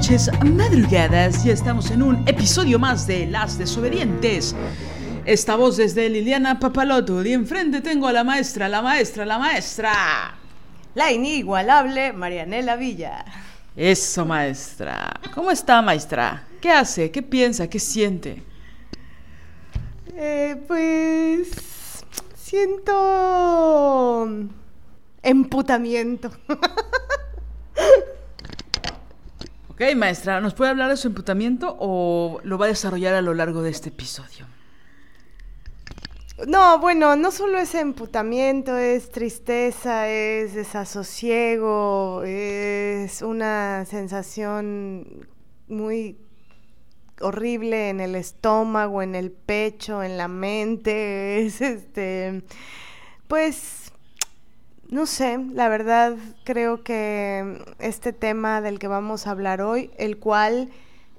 [0.00, 1.44] Noches madrugadas.
[1.44, 4.56] Ya estamos en un episodio más de Las Desobedientes.
[5.26, 7.22] Esta voz desde Liliana Papaloto.
[7.22, 10.38] Y enfrente tengo a la maestra, la maestra, la maestra.
[10.94, 13.26] La inigualable Marianela Villa.
[13.76, 15.20] Eso, maestra.
[15.34, 16.44] ¿Cómo está, maestra?
[16.62, 17.10] ¿Qué hace?
[17.10, 17.68] ¿Qué piensa?
[17.68, 18.42] ¿Qué siente?
[20.16, 21.50] Eh, pues.
[22.42, 24.30] Siento.
[25.22, 26.30] emputamiento.
[29.80, 33.32] Ok, maestra, ¿nos puede hablar de su emputamiento o lo va a desarrollar a lo
[33.32, 34.46] largo de este episodio?
[36.46, 45.26] No, bueno, no solo es emputamiento, es tristeza, es desasosiego, es una sensación
[45.66, 46.18] muy
[47.22, 52.42] horrible en el estómago, en el pecho, en la mente, es este,
[53.28, 53.89] pues
[54.90, 60.18] no sé, la verdad creo que este tema del que vamos a hablar hoy, el
[60.18, 60.68] cual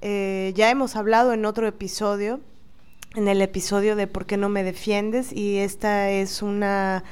[0.02, 2.42] eh, ya hemos hablado en otro episodio,
[3.16, 5.32] en el episodio de ¿Por qué no me defiendes?
[5.32, 7.06] Y esta es una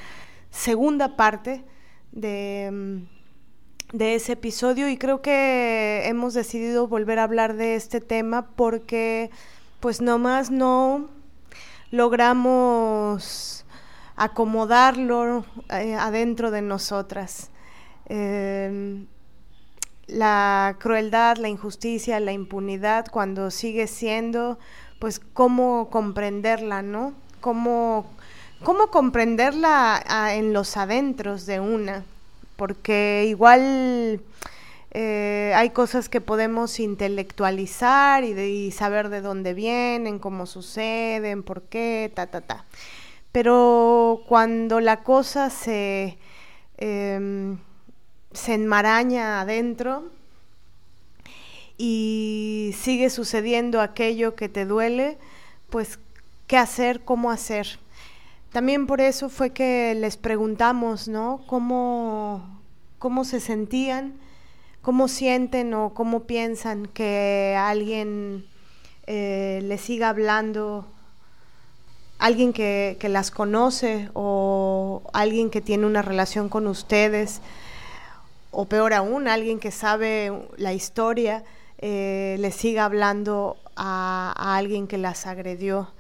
[0.51, 1.63] segunda parte
[2.11, 3.03] de,
[3.93, 9.31] de ese episodio y creo que hemos decidido volver a hablar de este tema porque
[9.79, 11.09] pues nomás no
[11.91, 13.58] logramos
[14.19, 17.49] acomodarlo eh, adentro de nosotras.
[18.07, 19.07] Em,
[20.07, 24.59] la crueldad, la injusticia, la impunidad, cuando sigue siendo,
[24.99, 27.13] pues cómo comprenderla, ¿no?
[27.39, 28.11] Cómo,
[28.63, 30.03] cómo comprenderla
[30.33, 32.03] en los adentros de una,
[32.57, 34.19] porque igual
[34.91, 41.61] eh, hay cosas que podemos intelectualizar y, y saber de dónde vienen, cómo suceden, por
[41.61, 42.65] qué, ta, ta, ta.
[43.31, 46.17] Pero cuando la cosa se,
[46.77, 47.57] em,
[48.31, 50.09] se enmaraña adentro
[51.77, 55.17] y sigue sucediendo aquello que te duele,
[55.69, 55.99] pues
[56.47, 57.79] qué hacer, cómo hacer.
[58.51, 61.41] También por eso fue que les preguntamos, ¿no?
[61.45, 62.59] ¿Cómo,
[62.97, 64.15] cómo se sentían?
[64.81, 68.45] ¿Cómo sienten o cómo piensan que alguien
[69.05, 70.87] eh, les siga hablando
[72.19, 77.41] alguien que, las conoce o alguien que tiene una relación con ustedes,
[78.51, 81.43] o peor aún, alguien que sabe la historia,
[81.77, 85.91] eh, le siga hablando a, alguien que las agredió.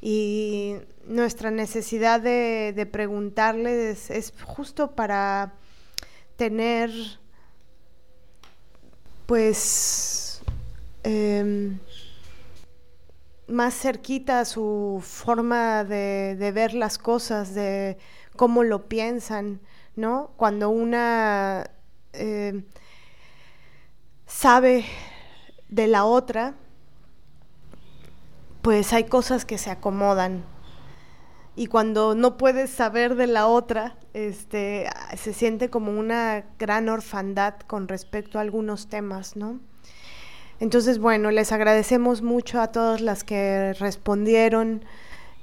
[0.00, 0.76] Y
[1.06, 5.52] nuestra necesidad de, preguntarles es, justo para
[6.36, 6.90] tener,
[9.26, 10.40] pues,
[11.02, 11.78] em,
[13.48, 17.98] más cerquita a su forma de, ver las cosas, de
[18.36, 19.60] cómo lo piensan,
[19.94, 20.32] ¿no?
[20.36, 21.70] Cuando una
[22.12, 22.64] eh,
[24.26, 24.84] sabe
[25.68, 26.54] de la otra,
[28.62, 30.44] pues hay cosas que se acomodan.
[31.54, 37.54] Y cuando no puedes saber de la otra, este, se siente como una gran orfandad
[37.66, 39.60] con respecto a algunos temas, ¿no?
[40.58, 44.82] Entonces, bueno, les agradecemos mucho a todas las que respondieron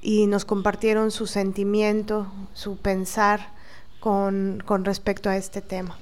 [0.01, 3.51] y nos compartieron su sentimiento, su pensar
[3.99, 5.97] con, respecto a este tema.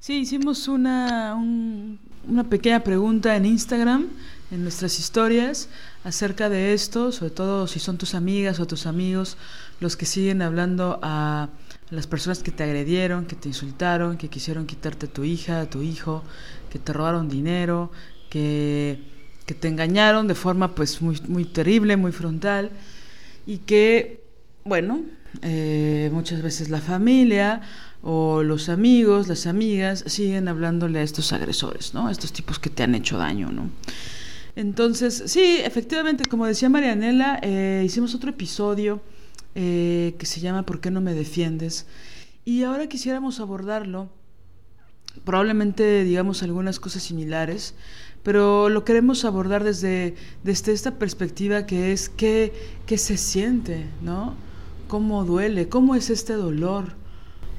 [0.00, 4.08] Sí, hicimos una, una pequeña pregunta en Instagram,
[4.50, 5.68] en nuestras historias,
[6.04, 9.36] acerca de esto, sobre todo si son tus amigas o tus amigos
[9.80, 11.48] los que siguen hablando a
[11.90, 15.70] las personas que te agredieron, que te insultaron, que quisieron quitarte a tu hija, a
[15.70, 16.22] tu hijo,
[16.76, 17.90] que te robaron dinero,
[18.28, 18.98] que,
[19.46, 22.70] te engañaron de forma pues muy, muy terrible, muy frontal
[23.46, 24.20] y que,
[24.64, 25.02] bueno,
[25.40, 27.62] eh, muchas veces la familia
[28.02, 32.08] o los amigos, las amigas, siguen hablándole a estos agresores, ¿no?
[32.08, 33.70] A estos tipos que te han hecho daño, ¿no?
[34.56, 39.00] Entonces, sí, efectivamente, como decía Marianela, eh, hicimos otro episodio
[39.54, 41.86] eh, que se llama ¿Por qué no me defiendes?
[42.44, 44.10] Y ahora quisiéramos abordarlo,
[45.24, 47.74] probablemente digamos algunas cosas similares,
[48.22, 52.52] pero lo queremos abordar desde, desde esta perspectiva que es qué,
[52.86, 54.34] qué se siente, ¿no?
[54.88, 55.68] ¿Cómo duele?
[55.68, 56.94] ¿Cómo es este dolor?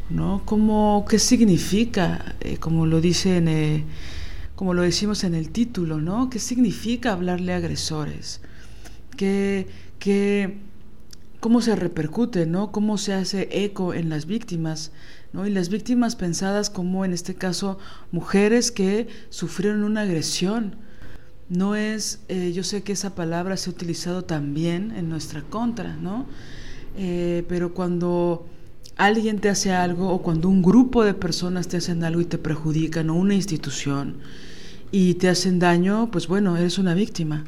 [0.09, 0.41] ¿no?
[0.45, 3.83] ¿Cómo, ¿Qué significa, eh, como lo dicen, eh,
[4.55, 6.29] como lo decimos en el título, ¿no?
[6.29, 8.41] ¿Qué significa hablarle a agresores?
[9.17, 9.67] ¿Qué,
[9.99, 10.57] qué,
[11.39, 12.71] cómo se repercute, ¿no?
[12.71, 14.91] ¿Cómo se hace eco en las víctimas?
[15.33, 15.45] ¿No?
[15.47, 17.79] Y las víctimas pensadas como, en este caso,
[18.11, 20.75] mujeres que sufrieron una agresión.
[21.49, 25.95] No es, eh, yo sé que esa palabra se ha utilizado también en nuestra contra,
[25.95, 26.25] ¿no?
[27.47, 28.47] pero cuando
[28.97, 32.37] alguien te hace algo o cuando un grupo de personas te hacen algo y te
[32.37, 34.17] perjudican o una institución
[34.91, 37.45] y te hacen daño, pues bueno, eres una víctima.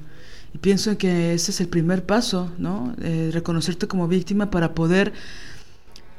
[0.54, 2.94] Y pienso que ese es el primer paso, ¿no?
[3.02, 5.14] Eh, reconocerte como víctima para poder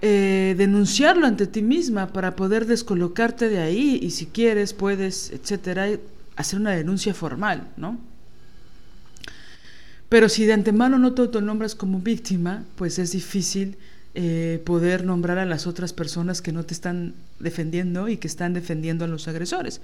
[0.02, 5.88] eh, denunciarlo ante ti misma, para poder descolocarte de ahí y si quieres, puedes, etcétera,
[6.37, 7.99] hacer una denuncia formal, ¿no?
[10.08, 13.76] Pero si de antemano no te autonombras como víctima, pues es difícil
[14.14, 18.53] eh, poder nombrar a las otras personas que no te están defendiendo y que están
[18.53, 19.81] defendiendo a los agresores.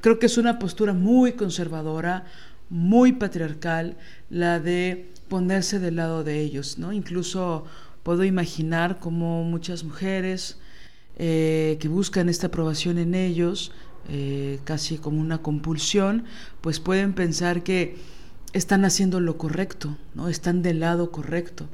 [0.00, 2.24] Creo que es una postura muy conservadora,
[2.70, 3.96] muy patriarcal,
[4.30, 6.94] la de ponerse del lado de ellos, ¿no?
[6.94, 7.66] Incluso
[8.02, 10.58] puedo imaginar cómo muchas mujeres
[11.16, 13.72] eh, que buscan esta aprobación en ellos,
[14.08, 16.24] eh, casi como una compulsión,
[16.60, 17.96] pues pueden pensar que
[18.52, 20.28] están haciendo lo correcto, ¿no?
[20.28, 21.68] Están del lado correcto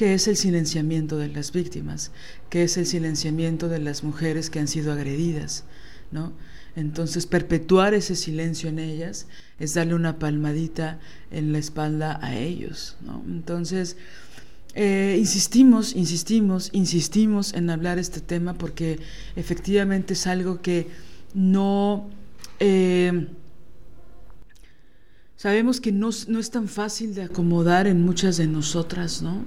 [0.00, 2.10] que es el silenciamiento de las víctimas,
[2.48, 5.64] que es el silenciamiento de las mujeres que han sido agredidas,
[6.10, 6.32] ¿no?
[6.74, 9.26] Entonces, perpetuar ese silencio en ellas
[9.58, 10.98] es darle una palmadita
[11.30, 13.22] en la espalda a ellos, ¿no?
[13.26, 13.98] Entonces,
[14.74, 19.00] eh, insistimos, insistimos, insistimos en hablar este tema porque
[19.36, 20.88] efectivamente es algo que
[21.34, 22.08] no...
[22.60, 23.28] Eh,
[25.36, 29.44] sabemos que no, no, es tan fácil de acomodar en muchas de nosotras, ¿no?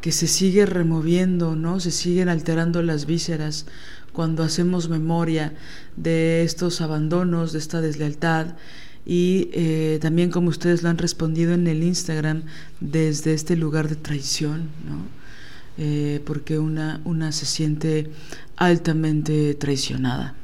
[0.00, 1.78] que se sigue removiendo, ¿no?
[1.78, 3.66] Se siguen alterando las vísceras
[4.12, 5.52] cuando hacemos memoria
[5.96, 8.56] de estos abandonos, de esta deslealtad
[9.06, 12.42] y eh, también como ustedes lo han respondido en el Instagram
[12.80, 15.20] desde este lugar de traición, ¿no?
[15.78, 18.10] Eh, porque una, una se siente
[18.56, 20.34] altamente traicionada.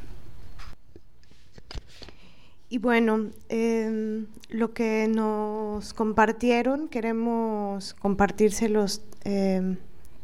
[2.70, 9.76] Y bueno, em, lo que nos compartieron, queremos compartírselos em,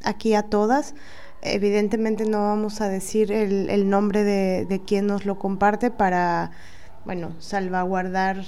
[0.02, 0.94] aquí a todas.
[1.42, 6.52] Evidentemente no vamos a decir el, nombre de, de, quien nos lo comparte para,
[7.04, 8.44] bueno, salvaguardar,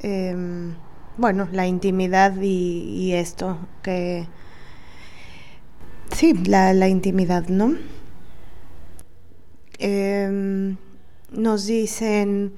[0.00, 0.74] em,
[1.16, 4.26] bueno, la intimidad y, esto, que...
[6.14, 7.74] Sí, la, la intimidad, ¿no?
[11.30, 12.54] nos dicen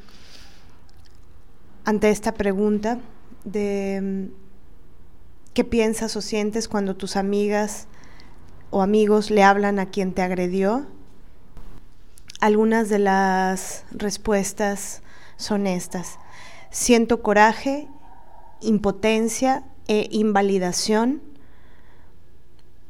[1.84, 2.98] ante esta pregunta
[3.44, 4.34] de mm,
[5.54, 7.88] qué piensas o sientes cuando tus amigas
[8.70, 10.86] o amigos le hablan a quien te agredió.
[12.40, 15.02] Algunas de las respuestas
[15.38, 16.18] son estas.
[16.70, 17.88] Siento coraje,
[18.60, 21.22] impotencia e invalidación.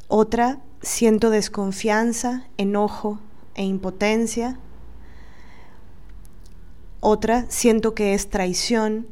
[0.08, 3.20] Otra, siento desconfianza, enojo
[3.54, 4.58] e impotencia.
[7.00, 9.06] Otra, siento que es traición.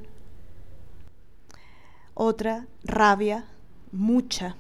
[2.15, 3.45] Otra, rabia,
[3.93, 4.57] mucha.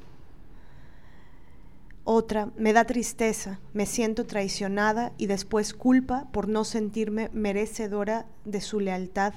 [2.08, 8.60] Otra, me da tristeza, me siento traicionada y después culpa por no sentirme merecedora de
[8.60, 9.34] su lealtad.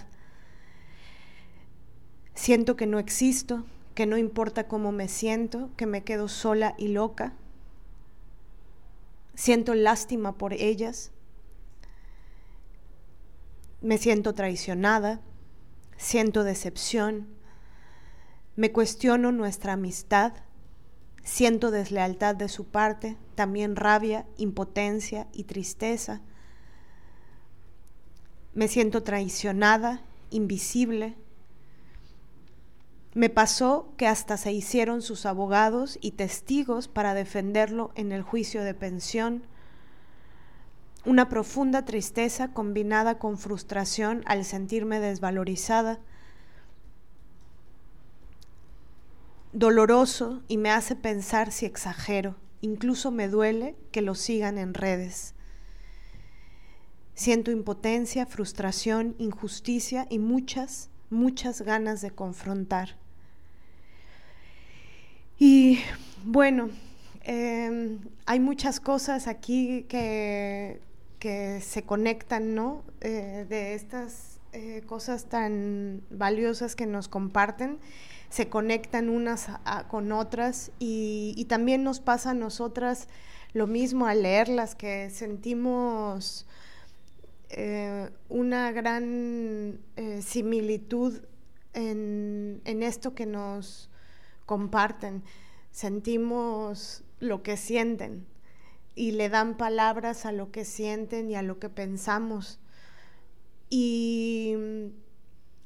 [2.35, 6.89] Siento que no existo, que no importa cómo me siento, que me quedo sola y
[6.89, 7.33] loca.
[9.33, 11.09] Siento lástima por ellas,
[13.81, 15.21] me siento traicionada,
[15.97, 17.29] siento decepción,
[18.55, 20.33] me cuestiono nuestra amistad,
[21.29, 26.21] siento deslealtad de su parte, también rabia, impotencia y tristeza.
[28.53, 31.15] Me siento traicionada, invisible.
[33.13, 38.63] Me pasó que hasta se hicieron sus abogados y testigos para defenderlo en el juicio
[38.63, 39.43] de pensión
[41.05, 46.00] una profunda tristeza combinada con frustración al sentirme desvalorizada,
[49.53, 55.33] doloroso y me hace pensar si exagero, incluso me duele que lo sigan en redes.
[57.13, 62.95] Siento impotencia, frustración, injusticia y muchas, muchas ganas de confrontar.
[65.37, 65.79] Y
[66.23, 66.69] bueno,
[67.21, 70.81] em, hay muchas cosas aquí que,
[71.19, 72.83] que se conectan, ¿no?
[73.01, 77.79] Eh, de estas eh, cosas tan valiosas que nos comparten,
[78.29, 79.48] se conectan unas
[79.88, 83.07] con otras y, también nos pasa a nosotras
[83.53, 86.45] lo mismo al leerlas, que sentimos
[87.50, 91.21] eh, una gran eh, similitud
[91.74, 93.89] en, esto que nos
[94.45, 95.24] comparten.
[95.71, 98.27] Sentimos lo que sienten
[98.93, 102.59] y le dan palabras a lo que sienten y a lo que pensamos.
[103.71, 104.55] Y,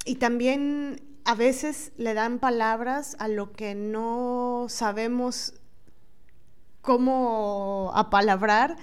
[0.06, 5.54] y también a veces le dan palabras a lo que no sabemos
[6.82, 8.76] cómo apalabrar,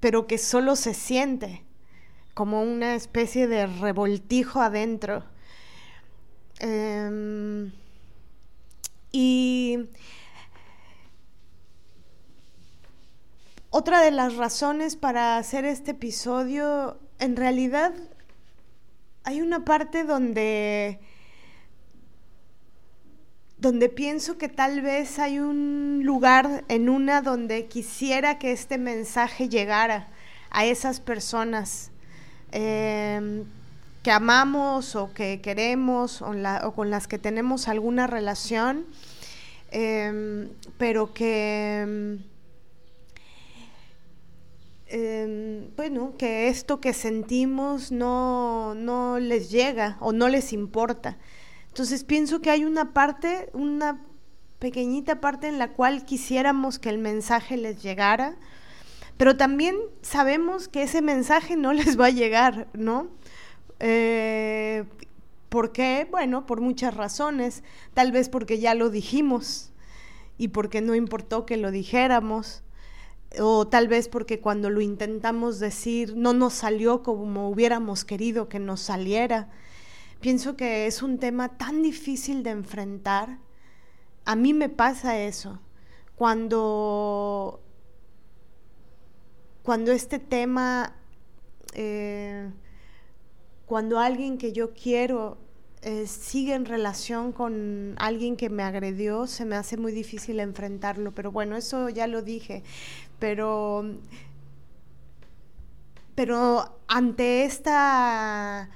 [0.00, 1.64] pero que solo se siente
[2.34, 5.24] como una especie de revoltijo adentro.
[6.60, 7.72] Em,
[9.12, 9.88] y
[13.70, 17.92] otra de las razones para hacer este episodio, en realidad
[19.24, 21.00] hay una parte donde
[23.58, 29.48] donde pienso que tal vez hay un lugar en una donde quisiera que este mensaje
[29.48, 30.08] llegara
[30.50, 31.90] a esas personas
[32.52, 33.44] Em,
[34.02, 38.86] que amamos o que queremos o, con las que tenemos alguna relación,
[39.70, 40.48] em,
[40.78, 42.18] pero que,
[44.86, 51.18] em, bueno, que esto que sentimos no, no les llega o no les importa.
[51.78, 54.02] Entonces pienso que hay una parte, una
[54.58, 58.34] pequeñita parte en la cual quisiéramos que el mensaje les llegara,
[59.16, 63.06] pero también sabemos que ese mensaje no les va a llegar, ¿no?
[63.78, 64.86] Eh,
[65.48, 66.08] ¿Por qué?
[66.10, 67.62] Bueno, por muchas razones.
[67.94, 69.70] Tal vez porque ya lo dijimos
[70.36, 72.64] y porque no importó que lo dijéramos.
[73.38, 78.58] O tal vez porque cuando lo intentamos decir no nos salió como hubiéramos querido que
[78.58, 79.48] nos saliera.
[80.20, 83.38] Pienso que es un tema tan difícil de enfrentar.
[84.24, 85.60] A mí me pasa eso.
[86.16, 87.60] Cuando
[89.68, 90.94] cuando este tema,
[91.74, 92.50] eh,
[93.66, 95.36] cuando alguien que yo quiero
[95.82, 101.12] eh, sigue en relación con alguien que me agredió, se me hace muy difícil enfrentarlo,
[101.12, 102.62] pero bueno, eso ya lo dije,
[103.18, 103.84] pero,
[106.14, 108.70] pero ante esta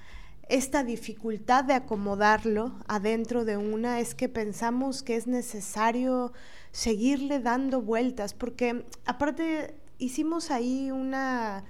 [0.52, 6.34] esta dificultad de acomodarlo adentro de una es que pensamos que es necesario
[6.72, 11.64] seguirle dando vueltas, porque aparte hicimos ahí una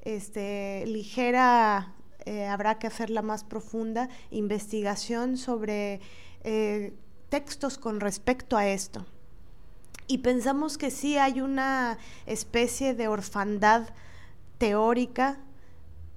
[0.00, 6.00] este, ligera, eh, habrá que hacerla más profunda, investigación sobre
[6.42, 6.94] eh,
[7.28, 9.04] textos con respecto a esto.
[10.06, 13.90] Y pensamos que sí hay una especie de orfandad
[14.56, 15.38] teórica,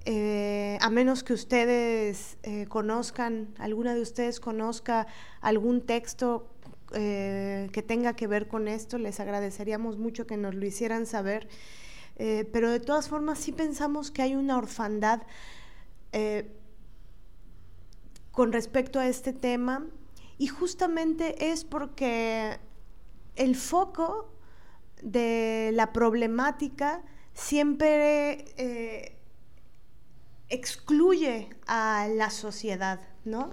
[0.06, 5.06] eh, a menos que ustedes conozcan, alguna de ustedes conozca
[5.40, 6.48] algún texto
[6.92, 11.48] eh, que tenga que ver con esto, les agradeceríamos mucho que nos lo hicieran saber.
[12.16, 15.22] Eh, pero de todas formas sí pensamos que hay una orfandad
[16.12, 16.48] eh,
[18.30, 19.84] con respecto a este tema
[20.38, 22.58] y justamente es porque
[23.34, 24.32] el foco
[25.02, 27.02] de la problemática
[27.34, 29.15] siempre
[30.48, 33.50] excluye a la sociedad, ¿no?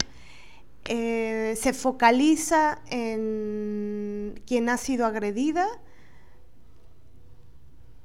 [0.85, 5.67] Eh, se focaliza en quien ha sido agredida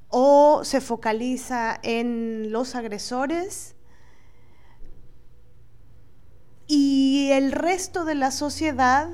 [0.07, 3.75] o se focaliza en los agresores
[6.67, 9.09] y el resto de la sociedad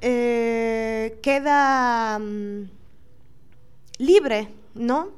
[0.00, 2.70] eh, queda mm,
[3.98, 5.10] libre, ¿no?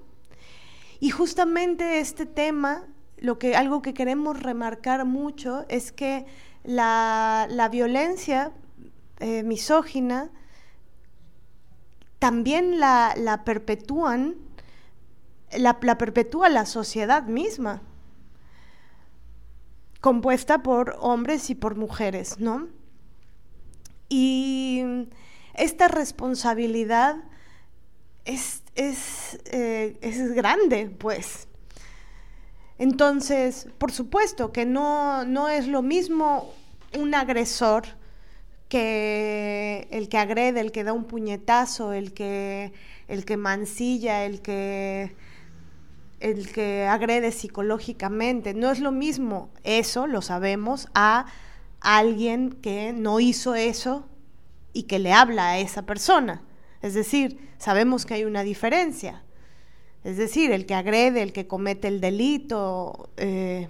[1.01, 2.87] Y justamente este tema,
[3.25, 6.27] lo que, algo que queremos remarcar mucho es que
[6.63, 8.53] la, violencia
[9.19, 10.31] eh, misógina
[12.19, 14.35] también la, perpetúan,
[15.57, 17.81] la, perpetúa la sociedad misma,
[20.03, 22.69] compuesta por hombres y por mujeres, ¿no?
[24.11, 24.83] Y
[25.55, 27.17] esta responsabilidad
[28.27, 31.49] es, es, eh, es grande, pues.
[32.79, 36.53] Entonces, por supuesto que no, no es lo mismo
[36.99, 37.85] un agresor
[38.69, 42.73] que el que agrede, el que da un puñetazo, el que,
[43.09, 45.15] el que mancilla, el que
[46.21, 48.55] el que agrede psicológicamente.
[48.55, 51.27] No es lo mismo eso, lo sabemos, a
[51.81, 54.09] alguien que no hizo eso
[54.73, 56.43] y que le habla a esa persona.
[56.81, 59.24] Es decir, sabemos que hay una diferencia.
[60.05, 63.09] Es decir, el que agrede, el que comete el delito.
[63.17, 63.69] Eh,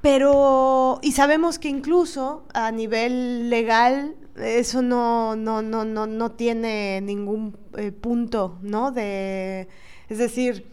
[0.00, 7.00] pero, y sabemos que incluso a nivel legal eso no, no, no, no, no tiene
[7.00, 8.90] ningún eh, punto, ¿no?
[8.90, 9.68] De,
[10.08, 10.66] es decir,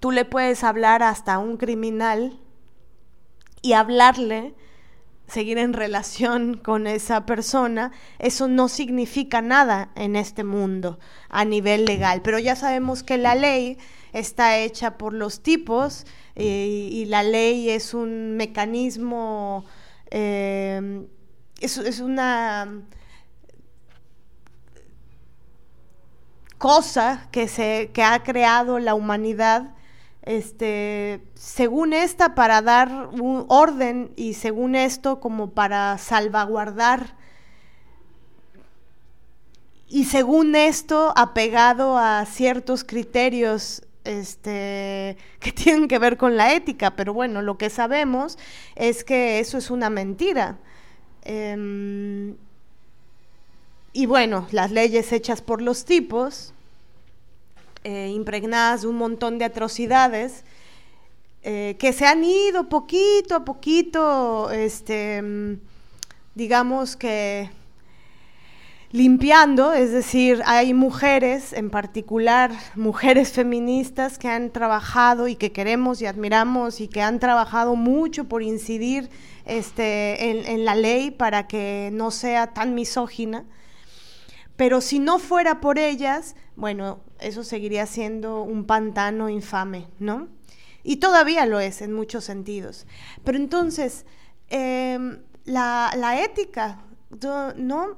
[0.00, 2.38] tú le puedes hablar hasta a un criminal
[3.60, 4.54] y hablarle,
[5.26, 11.84] seguir en relación con esa persona, eso no significa nada en este mundo a nivel
[11.84, 12.22] legal.
[12.22, 13.78] Pero ya sabemos que la ley
[14.12, 19.64] está hecha por los tipos y la ley es un mecanismo,
[20.10, 21.06] eh,
[21.60, 22.82] es, una
[26.58, 29.74] cosa que, se, que ha creado la humanidad
[30.24, 37.14] este, según esta para dar un orden y según esto como para salvaguardar
[39.86, 46.96] y según esto apegado a ciertos criterios este, que tienen que ver con la ética,
[46.96, 48.38] pero bueno, lo que sabemos
[48.76, 50.58] es que eso es una mentira.
[51.22, 52.36] Em,
[53.92, 56.53] y bueno, las leyes hechas por los tipos,
[57.84, 60.44] eh, impregnadas de un montón de atrocidades,
[61.42, 65.60] eh, que se han ido poquito a poquito, este, mm,
[66.34, 67.50] digamos que
[68.94, 76.00] limpiando, es decir, hay mujeres, en particular mujeres feministas que han trabajado y que queremos
[76.00, 79.10] y admiramos y que han trabajado mucho por incidir
[79.46, 83.44] este, en, la ley para que no sea tan misógina.
[84.56, 90.28] Pero si no fuera por ellas, bueno, eso seguiría siendo un pantano infame, ¿no?
[90.84, 92.86] Y todavía lo es en muchos sentidos.
[93.24, 94.06] Pero entonces,
[94.48, 96.84] em, la, la ética,
[97.56, 97.96] ¿no?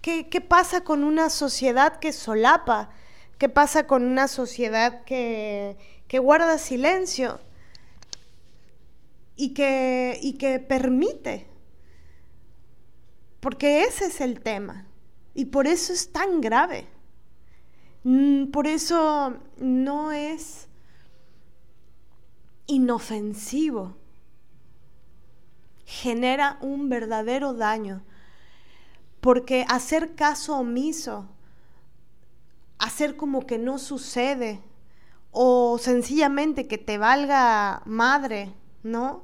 [0.00, 2.90] ¿Qué, pasa con una sociedad que solapa?
[3.36, 5.76] ¿Qué pasa con una sociedad que,
[6.10, 7.40] guarda silencio
[9.36, 11.46] y que, y que permite?
[13.40, 14.89] Porque ese es el tema
[15.40, 16.86] y por eso es tan grave.
[18.04, 20.68] Mm, por eso no es
[22.66, 23.96] inofensivo.
[25.86, 28.02] Genera un verdadero daño
[29.22, 31.26] porque hacer caso omiso,
[32.78, 34.60] hacer como que no sucede,
[35.30, 39.22] o sencillamente que te valga madre, ¿no?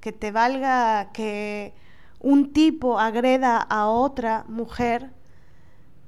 [0.00, 1.72] Que te valga que
[2.18, 5.14] un tipo agreda a otra mujer,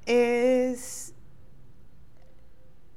[0.06, 1.12] es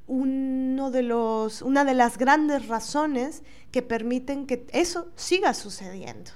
[0.07, 6.31] uno de los, una de las grandes razones que permiten que eso siga sucediendo.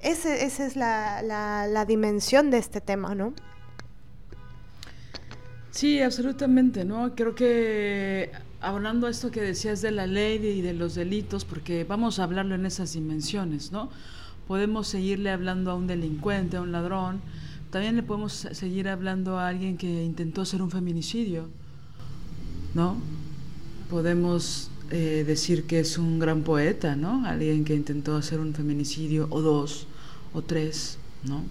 [0.00, 0.34] esa
[0.66, 3.34] es la, la, dimensión de este tema, ¿no?
[5.70, 7.14] Sí, absolutamente, ¿no?
[7.14, 11.84] Creo que hablando a esto que decías de la ley y de los delitos, porque
[11.84, 13.90] vamos a hablarlo en esas dimensiones, ¿no?
[14.48, 17.20] Podemos seguirle hablando a un delincuente, a un ladrón,
[17.70, 21.48] también le podemos seguir hablando a alguien que intentó hacer un feminicidio,
[22.74, 22.96] ¿no?
[23.88, 27.24] Podemos eh, decir que es un gran poeta, ¿no?
[27.26, 29.86] Alguien que intentó hacer un feminicidio o dos
[30.32, 31.44] o tres, ¿no?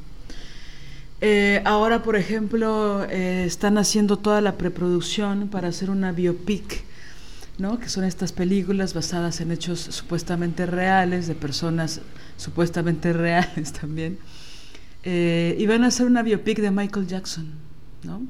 [1.21, 6.83] Eh, ahora, por ejemplo, eh, están haciendo toda la preproducción para hacer una biopic,
[7.57, 7.77] ¿no?
[7.77, 11.99] que son estas películas basadas en hechos supuestamente reales, de personas
[12.37, 14.17] supuestamente reales también.
[15.03, 17.51] Y van a hacer una biopic de Michael Jackson,
[18.03, 18.21] ¿no?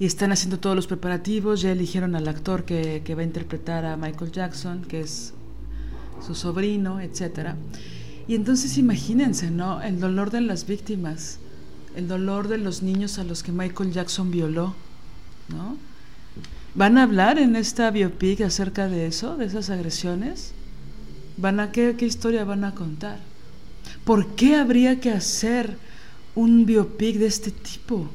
[0.00, 3.96] y están haciendo todos los preparativos, ya eligieron al actor que, va a interpretar a
[3.96, 5.34] Michael Jackson, que es
[6.24, 7.54] su sobrino, etc.
[8.28, 9.82] Y entonces imagínense, ¿no?
[9.82, 11.38] El dolor de las víctimas,
[11.96, 14.74] el dolor de los niños a los que Michael Jackson violó,
[15.48, 15.76] ¿no?
[16.74, 20.52] ¿Van a hablar en esta biopic acerca de eso, de esas agresiones?
[21.38, 23.18] ¿Van a qué, qué historia van a contar?
[24.04, 25.76] ¿Por qué habría que hacer
[26.34, 28.08] un biopic de este tipo?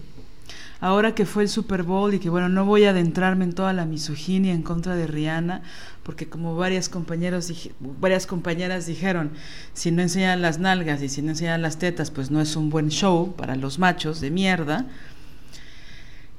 [0.84, 3.72] ahora que fue el Super Bowl y que bueno, no voy a adentrarme en toda
[3.72, 5.62] la misoginia en contra de Rihanna,
[6.04, 9.32] porque como varias, compañeros, varias compañeras dijeron,
[9.74, 12.70] si no enseñan las nalgas y si no enseñan las tetas, pues no es un
[12.70, 14.86] buen show para los machos de mierda.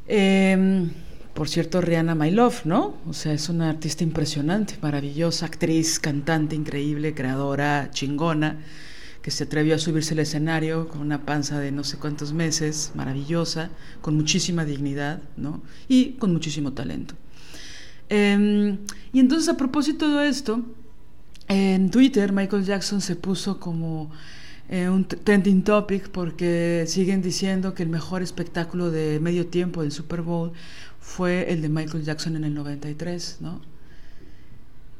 [0.06, 0.90] Em,
[1.32, 2.98] por cierto, Rihanna My Love, ¿no?
[3.08, 8.58] O sea, es una artista impresionante, maravillosa, actriz, cantante increíble, creadora, chingona
[9.24, 12.92] que se atrevió a subirse al escenario con una panza de no sé cuántos meses,
[12.94, 13.70] maravillosa,
[14.02, 15.62] con muchísima dignidad, ¿no?
[15.88, 17.14] Y con muchísimo talento.
[18.10, 18.76] Em,
[19.14, 20.62] y entonces a propósito de esto,
[21.48, 24.10] en Twitter Michael Jackson se puso como
[24.68, 29.92] eh, un trending topic porque siguen diciendo que el mejor espectáculo de medio tiempo del
[29.92, 30.52] Super Bowl
[31.00, 33.62] fue el de Michael Jackson en el 93, ¿no?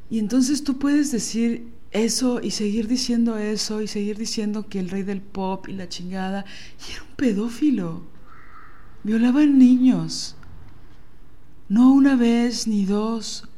[0.08, 4.90] Y entonces tú puedes decir, eso y seguir diciendo eso y seguir diciendo que el
[4.90, 6.44] rey del pop y la chingada
[6.87, 8.02] y era un pedófilo.
[9.04, 10.37] Violaba niños.
[11.68, 13.48] No una vez ni dos.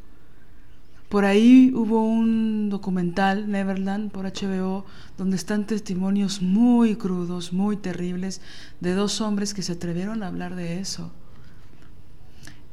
[1.09, 4.85] Por ahí hubo un documental, Neverland, por HBO,
[5.17, 8.43] donde están testimonios muy crudos, muy terribles,
[8.81, 11.13] de dos hombres que se atrevieron a hablar de eso.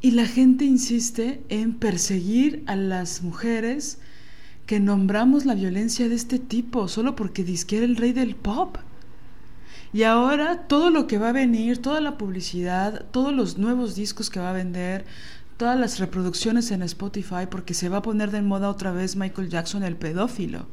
[0.02, 4.00] Y la gente insiste en perseguir a las mujeres
[4.66, 8.78] que nombramos la violencia de este tipo solo porque disque el rey del pop.
[9.92, 14.30] Y ahora todo lo que va a venir, toda la publicidad, todos los nuevos discos
[14.30, 15.06] que va a vender,
[15.58, 19.50] todas las reproducciones en Spotify, porque se va a poner de moda otra vez Michael
[19.50, 20.66] Jackson el pedófilo.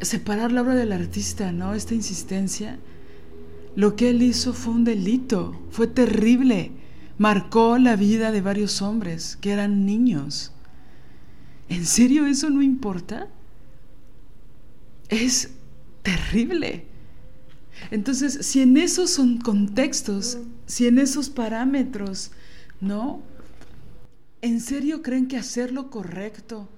[0.00, 1.74] Separar la obra del artista, ¿no?
[1.74, 2.78] Esta insistencia.
[3.74, 6.70] Lo que él hizo fue un delito, fue terrible
[7.18, 10.52] marcó la vida de varios hombres que eran niños.
[11.68, 13.28] ¿En serio eso no importa?
[15.08, 15.50] Es
[16.02, 16.86] terrible.
[17.90, 22.30] Entonces, si en esos son contextos, si en esos parámetros,
[22.80, 23.22] ¿no?
[24.42, 26.68] ¿En serio creen que hacer lo correcto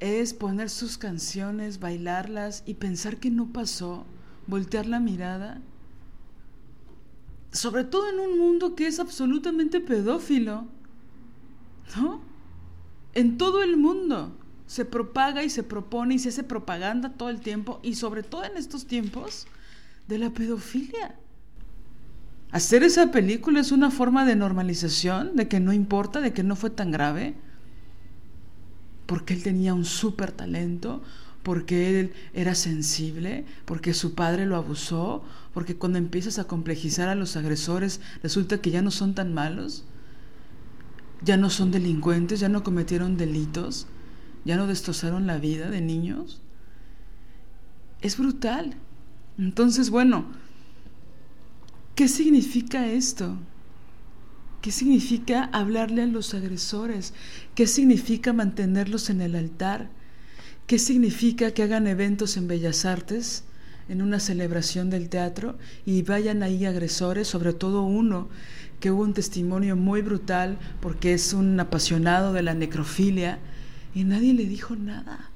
[0.00, 4.06] es poner sus canciones, bailarlas y pensar que no pasó?
[4.46, 5.60] ¿Voltear la mirada?
[7.52, 10.66] Sobre todo en un mundo que es absolutamente pedófilo,
[11.96, 12.20] ¿no?
[13.14, 17.40] En todo el mundo se propaga y se propone y se hace propaganda todo el
[17.40, 19.46] tiempo y sobre todo en estos tiempos
[20.08, 21.16] de la pedofilia.
[22.50, 26.56] Hacer esa película es una forma de normalización, de que no importa, de que no
[26.56, 27.34] fue tan grave,
[29.06, 31.02] porque él tenía un súper talento,
[31.42, 35.24] porque él era sensible, porque su padre lo abusó,
[35.56, 39.84] porque cuando empiezas a complejizar a los agresores resulta que ya no son tan malos,
[41.22, 43.86] ya no son delincuentes, ya no cometieron delitos,
[44.44, 46.42] ya no destrozaron la vida de niños.
[48.02, 48.74] Es brutal.
[49.38, 50.26] Entonces, bueno,
[51.94, 53.38] ¿qué significa esto?
[54.60, 57.14] ¿Qué significa hablarle a los agresores?
[57.54, 59.88] ¿Qué significa mantenerlos en el altar?
[60.66, 63.45] ¿Qué significa que hagan eventos en Bellas Artes,
[63.88, 68.28] en una celebración del teatro, y vayan ahí agresores, sobre todo uno
[68.80, 73.38] que hubo un testimonio muy brutal porque es un apasionado de la necrofilia,
[73.94, 75.30] y nadie le dijo nada?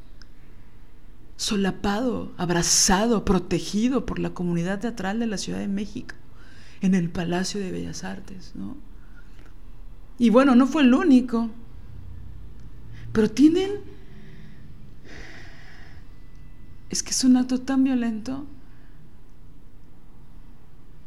[1.36, 6.14] Solapado, abrazado, protegido por la comunidad teatral de la Ciudad de México,
[6.82, 8.76] en el Palacio de Bellas Artes, ¿no?
[10.18, 11.48] Y bueno, no fue el único,
[13.12, 13.70] pero tienen
[16.90, 18.46] es que es un acto tan violento.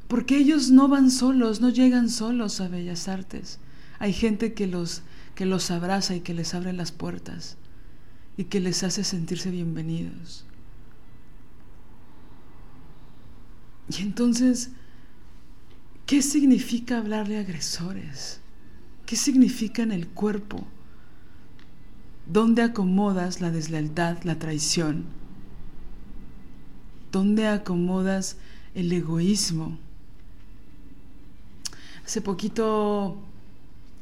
[0.08, 3.60] Porque ellos no van solos, no llegan solos a Bellas Artes.
[4.00, 5.02] Hay gente que los,
[5.36, 7.58] que los abraza y que les abre las puertas
[8.38, 10.46] y que les hace sentirse bienvenidos.
[13.90, 14.72] Y entonces,
[16.06, 18.40] ¿qué significa hablarle a agresores?
[19.06, 20.66] ¿Qué significa en el cuerpo?
[22.26, 25.23] ¿Dónde acomodas la deslealtad, la traición?
[27.14, 28.38] ¿Dónde acomodas
[28.74, 29.78] el egoísmo?
[32.04, 33.18] Hace poquito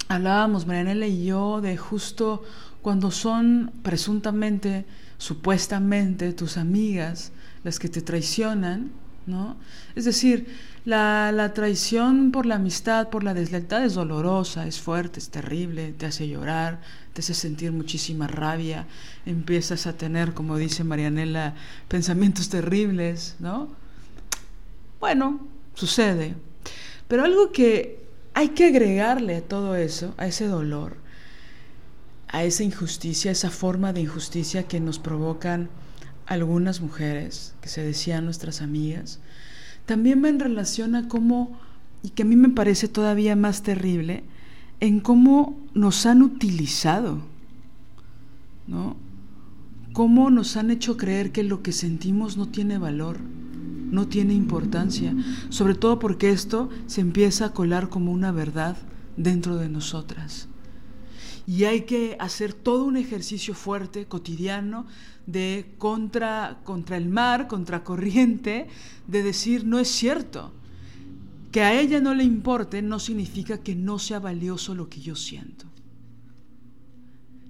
[0.08, 2.42] hablábamos, Marianela y yo, de justo
[2.82, 4.86] cuando son presuntamente,
[5.18, 7.34] supuestamente tus amigas
[7.66, 8.92] las que te traicionan,
[9.28, 9.58] ¿no?
[9.94, 10.48] Es decir,
[10.86, 15.92] la, la, traición por la amistad, por la deslealtad es dolorosa, es fuerte, es terrible,
[15.92, 16.80] te hace llorar,
[17.14, 18.88] te hace sentir muchísima rabia,
[19.26, 21.56] empiezas a tener, como dice Marianela,
[21.88, 23.70] pensamientos terribles, ¿no?
[25.00, 26.36] Bueno, sucede.
[27.08, 30.98] Pero algo que hay que agregarle a todo eso, a ese dolor,
[32.30, 35.70] a esa injusticia, esa forma de injusticia que nos provocan
[36.26, 39.20] algunas mujeres, que se decían nuestras amigas,
[39.86, 41.60] también va en relación a cómo,
[42.04, 44.24] y que a mí me parece todavía más terrible,
[44.82, 47.20] en cómo nos han utilizado,
[48.68, 48.98] ¿no?
[49.94, 53.20] Cómo nos han hecho creer que lo que sentimos no tiene valor,
[53.92, 55.14] no tiene importancia,
[55.50, 58.76] sobre todo porque esto se empieza a colar como una verdad
[59.18, 60.48] dentro de nosotras.
[61.46, 64.88] Y hay que hacer todo un ejercicio fuerte, cotidiano,
[65.28, 68.68] de contra, contra el mar, contra corriente,
[69.08, 70.54] de decir, no es cierto.
[71.52, 75.16] Que a ella no le importe no significa que no sea valioso lo que yo
[75.16, 75.66] siento.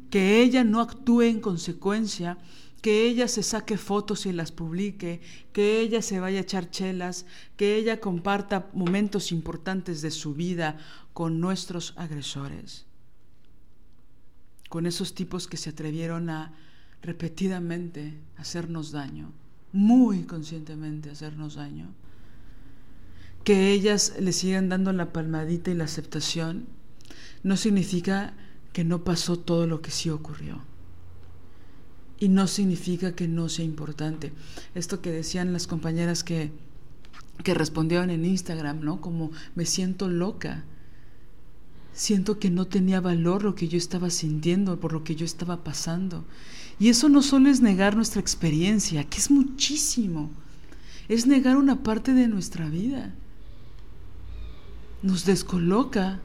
[0.10, 2.38] Que ella no actúe en consecuencia
[2.82, 5.22] que ella se saque fotos y las publique,
[5.54, 10.78] que ella se vaya a echar chelas, que ella comparta momentos importantes de su vida
[11.14, 12.86] con nuestros agresores,
[14.68, 16.54] con esos tipos que se atrevieron a
[17.04, 19.32] repetidamente hacernos daño,
[19.72, 21.94] muy conscientemente hacernos daño,
[23.43, 26.67] que ellas le sigan dando la palmadita y la aceptación,
[27.43, 28.34] no significa
[28.73, 30.62] que no pasó todo lo que sí ocurrió
[32.21, 34.32] y no significa que no sea importante.
[34.75, 36.51] Esto que decían las compañeras que,
[37.43, 39.01] que respondieron en Instagram, ¿no?
[39.01, 40.63] Como me siento loca.
[41.93, 45.63] Siento que no tenía valor lo que yo estaba sintiendo, por lo que yo estaba
[45.63, 46.23] pasando.
[46.80, 50.30] Y eso no solo es negar nuestra experiencia, que es muchísimo.
[51.10, 53.15] Es negar una parte de nuestra vida.
[55.04, 56.20] Nos descoloca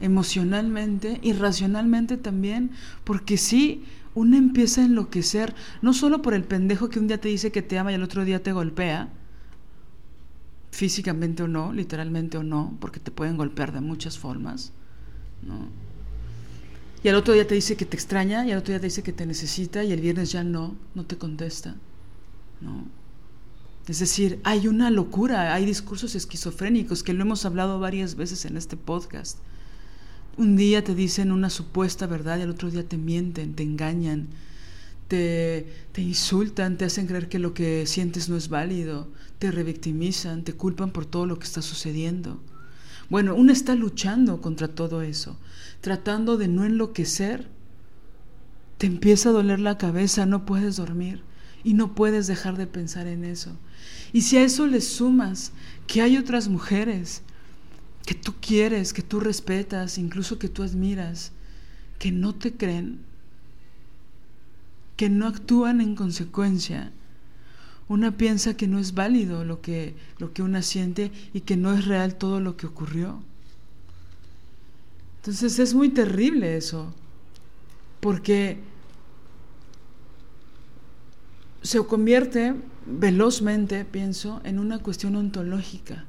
[0.00, 2.72] emocionalmente y racionalmente también,
[3.04, 3.84] porque sí,
[4.14, 7.62] uno empieza a enloquecer, no solo por el pendejo que un día te dice que
[7.62, 9.08] te ama y el otro día te golpea,
[10.72, 14.72] físicamente o no, literalmente o no, porque te pueden golpear de muchas formas,
[15.42, 15.68] ¿no?
[17.04, 19.02] Y al otro día te dice que te extraña, y al otro día te dice
[19.02, 21.76] que te necesita, y el viernes ya no, no te contesta,
[22.60, 22.86] ¿no?
[23.88, 28.56] Es decir, hay una locura, hay discursos esquizofrénicos que lo hemos hablado varias veces en
[28.56, 29.38] este podcast.
[30.36, 34.28] Un día te dicen una supuesta verdad y al otro día te mienten, te engañan,
[35.08, 40.44] te, te, insultan, te hacen creer que lo que sientes no es válido, te revictimizan,
[40.44, 42.40] te culpan por todo lo que está sucediendo.
[43.10, 45.36] Bueno, uno está luchando contra todo eso,
[45.80, 47.48] tratando de no enloquecer.
[48.78, 51.22] Te empieza a doler la cabeza, no puedes dormir
[51.64, 53.50] y no puedes dejar de pensar en eso.
[54.12, 55.52] Y si a eso le sumas
[55.86, 57.22] que hay otras mujeres
[58.04, 61.32] que tú quieres, que tú respetas, incluso que tú admiras,
[61.98, 62.98] que no te creen,
[64.96, 66.92] que no actúan en consecuencia.
[67.88, 71.72] Una piensa que no es válido lo que, lo que una siente y que no
[71.72, 73.22] es real todo lo que ocurrió.
[75.16, 76.92] Entonces es muy terrible eso,
[78.00, 78.58] porque
[81.62, 82.54] se convierte
[82.86, 86.06] velozmente, pienso, en una cuestión ontológica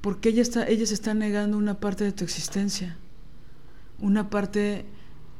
[0.00, 2.96] porque ella, está, ella se está negando una parte de tu existencia,
[3.98, 4.84] una parte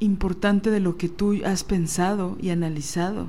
[0.01, 3.29] importante de lo que tú has pensado y analizado.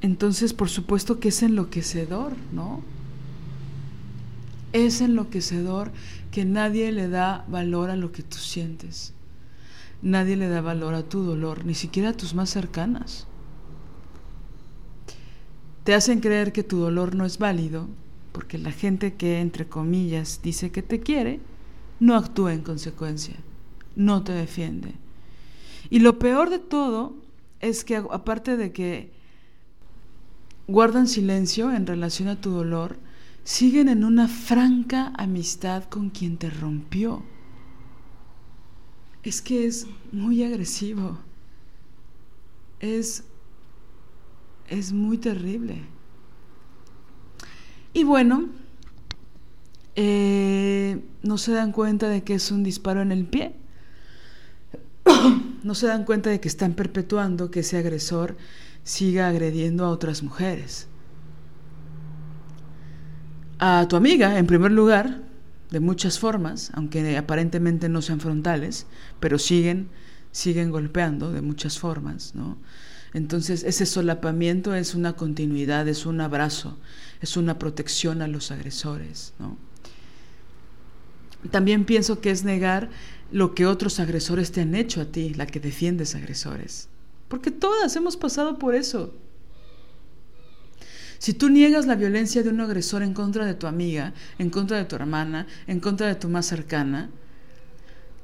[0.00, 2.82] Entonces, por supuesto que es enloquecedor, ¿no?
[4.72, 5.90] Es enloquecedor
[6.30, 9.12] que nadie le da valor a lo que tú sientes.
[10.02, 13.26] Nadie le da valor a tu dolor, ni siquiera a tus más cercanas.
[15.84, 17.88] Te hacen creer que tu dolor no es válido
[18.32, 21.40] porque la gente que, entre comillas, dice que te quiere,
[21.98, 23.34] no actúa en consecuencia,
[23.96, 24.94] no te defiende.
[25.90, 27.14] Y lo peor de todo
[27.60, 29.10] es que, aparte de que
[30.68, 32.98] guardan silencio en relación a tu dolor,
[33.42, 37.22] siguen en una franca amistad con quien te rompió.
[39.22, 41.18] Es que es muy agresivo.
[42.80, 43.24] Es,
[44.68, 45.82] es muy terrible.
[47.92, 48.48] Y bueno,
[49.96, 53.54] eh, no se dan cuenta de que es un disparo en el pie.
[55.64, 58.36] no se dan cuenta de que están perpetuando que ese agresor
[58.84, 60.86] siga agrediendo a otras mujeres.
[63.58, 65.22] A tu amiga, en primer lugar,
[65.70, 68.86] de muchas formas, aunque aparentemente no sean frontales,
[69.20, 69.88] pero siguen,
[70.32, 72.56] siguen golpeando de muchas formas, ¿no?
[73.14, 76.78] Entonces, ese solapamiento es una continuidad, es un abrazo,
[77.20, 79.32] es una protección a los agresores.
[79.38, 79.56] ¿no?
[81.50, 82.90] También pienso que es negar
[83.30, 86.88] lo que otros agresores te han hecho a ti, la que defiendes agresores.
[87.28, 89.14] Porque todas hemos pasado por eso.
[91.18, 94.76] Si tú niegas la violencia de un agresor en contra de tu amiga, en contra
[94.76, 97.10] de tu hermana, en contra de tu más cercana,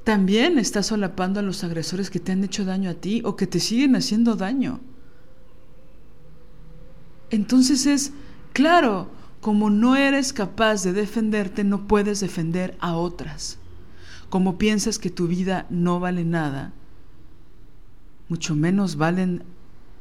[0.05, 3.47] también estás solapando a los agresores que te han hecho daño a ti o que
[3.47, 4.79] te siguen haciendo daño.
[7.31, 8.13] Entonces es,
[8.53, 9.09] claro,
[9.41, 13.57] como no eres capaz de defenderte, no puedes defender a otras.
[14.29, 16.71] Como piensas que tu vida no vale nada,
[18.29, 19.43] mucho menos valen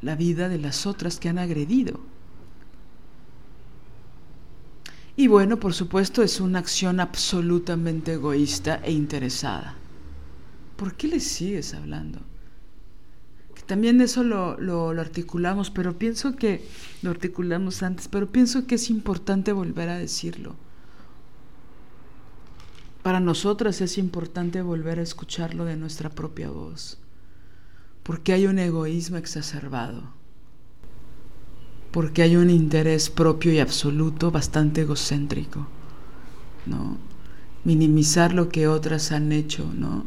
[0.00, 2.00] la vida de las otras que han agredido.
[5.16, 9.76] Y bueno, por supuesto, es una acción absolutamente egoísta e interesada.
[10.76, 12.20] ¿Por qué le sigues hablando?
[13.66, 16.66] También eso lo, lo, lo, articulamos, pero pienso que
[17.02, 20.56] lo articulamos antes, pero pienso que es importante volver a decirlo.
[23.02, 26.98] Para nosotras es importante volver a escucharlo de nuestra propia voz,
[28.02, 30.12] porque hay un egoísmo exacerbado,
[31.94, 35.68] porque hay un interés propio y absoluto bastante egocéntrico,
[36.66, 36.98] ¿no?
[37.62, 40.04] Minimizar lo que otras han hecho, ¿no?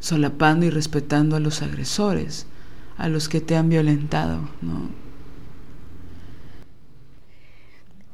[0.00, 2.46] Solapando y respetando a los agresores,
[2.96, 4.88] a los que te han violentado, ¿no?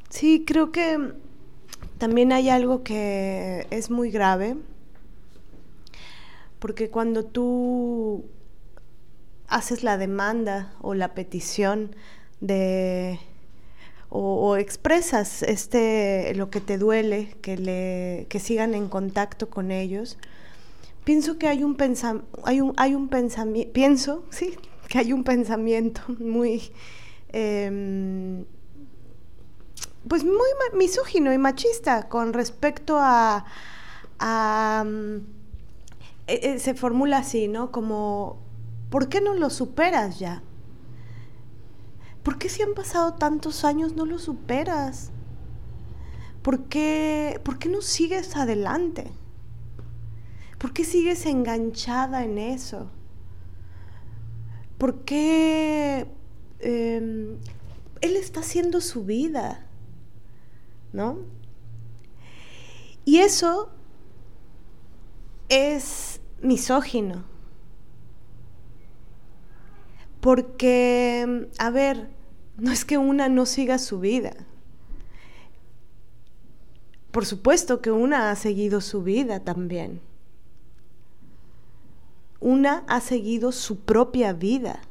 [0.09, 1.13] Sí, creo que
[1.99, 4.57] también hay algo que es muy grave,
[6.59, 8.25] porque cuando tú
[9.47, 11.95] haces la demanda o la petición
[12.41, 13.19] de
[14.09, 20.17] o, expresas este lo que te duele, que le que sigan en contacto con ellos,
[21.05, 21.77] pienso que hay un
[22.43, 24.57] hay un hay un pensamiento pienso sí
[24.89, 26.71] que hay un pensamiento muy
[27.31, 28.43] eh,
[30.07, 33.45] pues muy misógino y machista con respecto a,
[34.83, 35.15] mm,
[36.27, 37.71] e, e, se formula así, ¿no?
[37.71, 38.39] Como,
[38.89, 40.43] ¿por qué no lo superas ya?
[42.23, 45.11] ¿Por qué si han pasado tantos años no lo superas?
[46.41, 49.11] ¿Por qué, ¿por qué no sigues adelante?
[50.57, 52.89] ¿Por qué sigues enganchada en eso?
[54.77, 56.07] ¿Por qué
[56.59, 57.37] em,
[58.01, 59.67] él está haciendo su vida?
[60.93, 61.19] ¿no?
[63.05, 63.69] Y eso
[65.49, 67.25] es misógino.
[70.21, 72.09] Porque, a ver,
[72.57, 74.33] no es que una no siga su vida.
[77.11, 79.99] Por supuesto que una ha seguido su vida también.
[82.39, 84.81] Una ha seguido su propia vida.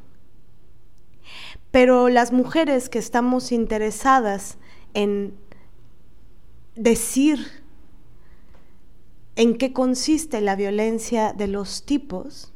[1.71, 4.59] Pero las mujeres que estamos interesadas
[4.93, 5.35] en
[6.75, 7.63] decir
[9.37, 12.53] en qué consiste la violencia de los tipos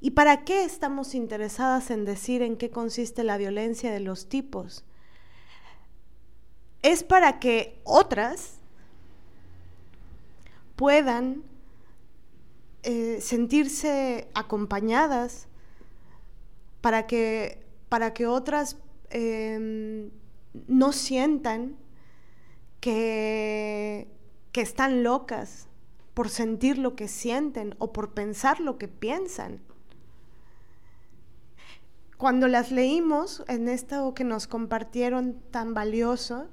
[0.00, 4.84] y para qué estamos interesadas en decir en qué consiste la violencia de los tipos.
[6.82, 8.58] Es para que otras
[10.76, 11.42] puedan
[12.84, 15.48] eh, sentirse acompañadas,
[16.80, 18.76] para que, para que otras
[19.10, 20.10] em,
[20.68, 21.76] no sientan
[22.80, 24.06] que,
[24.52, 25.66] que están locas
[26.14, 29.60] por sentir lo que sienten o por pensar lo que piensan.
[32.18, 36.48] Cuando las leímos en esto que nos compartieron tan valioso,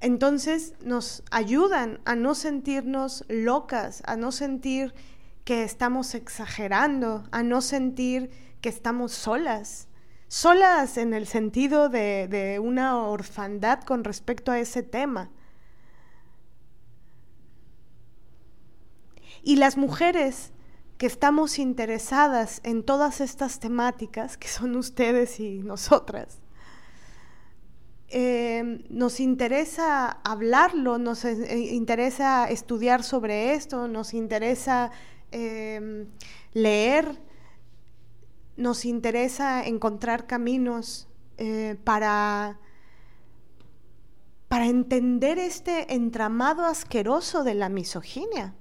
[0.00, 4.92] entonces nos ayudan a no sentirnos locas, a no sentir
[5.44, 9.86] que estamos exagerando, a no sentir que estamos solas
[10.30, 15.28] solas en el sentido de, una orfandad con respecto a ese tema.
[19.42, 20.52] Y las mujeres
[21.00, 26.42] que estamos interesadas en todas estas temáticas, que son ustedes y nosotras,
[28.08, 34.90] eh, nos interesa hablarlo, nos eh, interesa estudiar sobre esto, nos interesa
[35.32, 36.06] eh,
[36.52, 37.18] leer
[38.60, 41.08] nos interesa encontrar caminos
[41.38, 42.60] eh, para,
[44.48, 48.54] para entender este entramado asqueroso de la misoginia.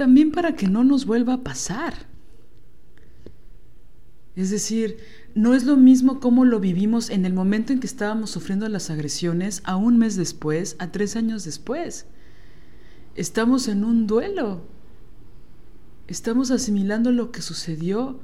[0.00, 1.92] También para que no nos vuelva a pasar.
[4.34, 4.96] Es decir,
[5.34, 8.88] no es lo mismo como lo vivimos en el momento en que estábamos sufriendo las
[8.88, 12.06] agresiones a un mes después, a tres años después.
[13.14, 14.62] Estamos en un duelo.
[16.06, 18.20] Estamos asimilando lo que sucedió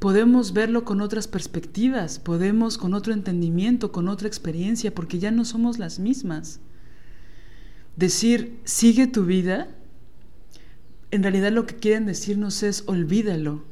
[0.00, 5.44] podemos verlo con otras perspectivas, podemos con otro entendimiento, con otra experiencia, porque ya no
[5.44, 6.58] somos las mismas.
[7.96, 9.68] Decir, sigue tu vida,
[11.14, 13.62] en realidad lo que quieren decirnos es, olvídalo,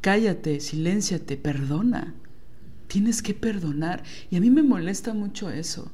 [0.00, 2.14] cállate, silénciate, perdona.
[2.88, 4.02] Tienes que perdonar.
[4.30, 5.92] Y a mí me molesta mucho eso,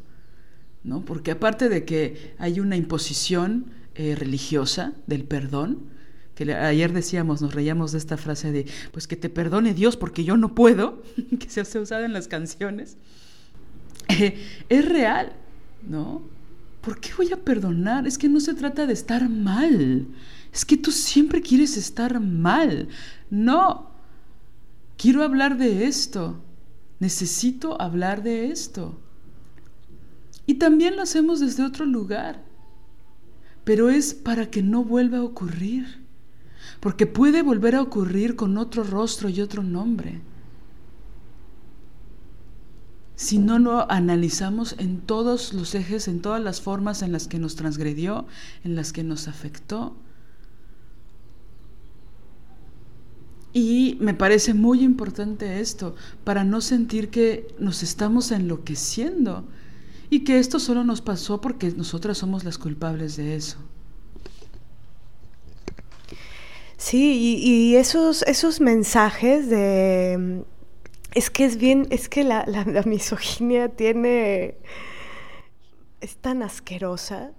[0.83, 1.05] ¿no?
[1.05, 5.91] Porque aparte de que hay una imposición eh, religiosa del perdón,
[6.35, 10.25] que ayer decíamos, nos reíamos de esta frase de, pues que te perdone Dios porque
[10.25, 11.03] yo no puedo,
[11.39, 12.97] que se ha usado en las canciones,
[14.09, 14.39] eh,
[14.71, 15.35] es real,
[15.87, 16.23] ¿no?
[16.81, 18.07] ¿Por qué voy a perdonar?
[18.07, 20.07] Es que no se trata de estar mal,
[20.57, 22.89] es que tú siempre quieres estar mal.
[23.29, 23.91] No,
[24.97, 26.43] quiero hablar de esto,
[26.99, 28.99] necesito hablar de esto.
[30.47, 32.43] Y también lo hacemos desde otro lugar,
[33.65, 36.03] pero es para que no vuelva a ocurrir,
[36.81, 40.23] porque puede volver a ocurrir con otro rostro y otro nombre.
[43.15, 47.39] Si no lo analizamos en todos los ejes, en todas las formas en las que
[47.39, 48.25] nos transgredió,
[48.65, 49.99] en las que nos afectó,
[53.59, 55.95] Y me parece muy importante esto,
[56.25, 59.49] para no sentir que nos estamos enloqueciendo
[60.11, 63.57] y que esto solo nos pasó porque nosotras somos las culpables de eso.
[66.77, 70.45] Sí, y, esos, esos mensajes de...
[71.15, 74.59] Es que es bien, es que la, la misoginia tiene...
[76.03, 77.33] es tan asquerosa.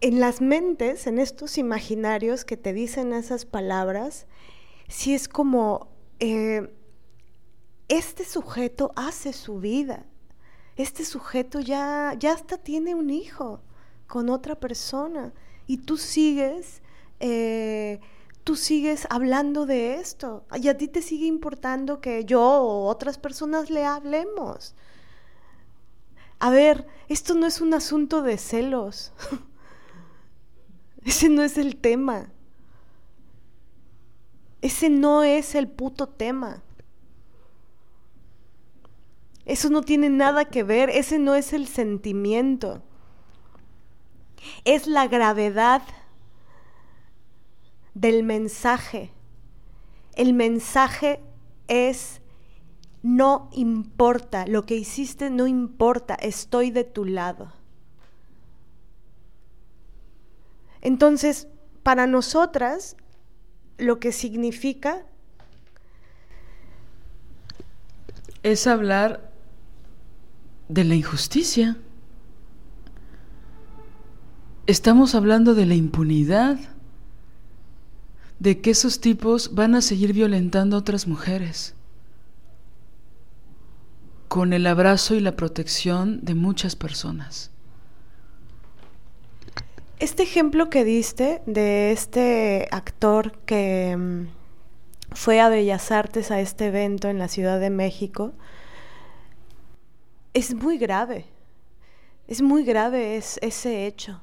[0.00, 4.24] En las mentes, en estos imaginarios que te dicen esas palabras,
[4.88, 6.72] si es como, eh,
[7.88, 10.06] este sujeto hace su vida,
[10.76, 13.60] este sujeto ya, ya hasta tiene un hijo
[14.06, 15.32] con otra persona
[15.66, 16.82] y tú sigues,
[17.20, 18.00] eh,
[18.44, 23.18] tú sigues hablando de esto y a ti te sigue importando que yo o otras
[23.18, 24.74] personas le hablemos.
[26.38, 29.12] A ver, esto no es un asunto de celos.
[31.04, 32.30] Ese no es el tema.
[34.66, 36.64] Ese no es el puto tema.
[39.44, 42.82] Eso no tiene nada que ver, ese no es el sentimiento.
[44.64, 45.82] Es la gravedad
[47.94, 49.12] del mensaje.
[50.16, 51.22] El mensaje
[51.68, 52.20] es
[53.04, 57.52] no importa, lo que hiciste no importa, estoy de tu lado.
[60.80, 61.46] Entonces,
[61.84, 62.96] para nosotras,
[63.78, 65.04] lo que significa
[68.42, 69.32] es hablar
[70.68, 71.76] de la injusticia.
[74.66, 76.58] Estamos hablando de la impunidad,
[78.38, 81.74] de que esos tipos van a seguir violentando a otras mujeres,
[84.28, 87.50] con el abrazo y la protección de muchas personas.
[89.98, 94.26] Este ejemplo que diste de este actor que mm,
[95.14, 98.34] fue a Bellas Artes a este evento en la Ciudad de México,
[100.34, 101.24] es muy grave.
[102.28, 104.20] Es muy grave ese hecho.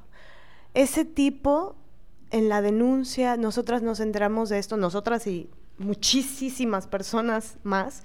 [0.74, 1.74] Ese tipo,
[2.30, 8.04] en la denuncia, nosotras nos enteramos de esto, nosotras y muchísimas personas más,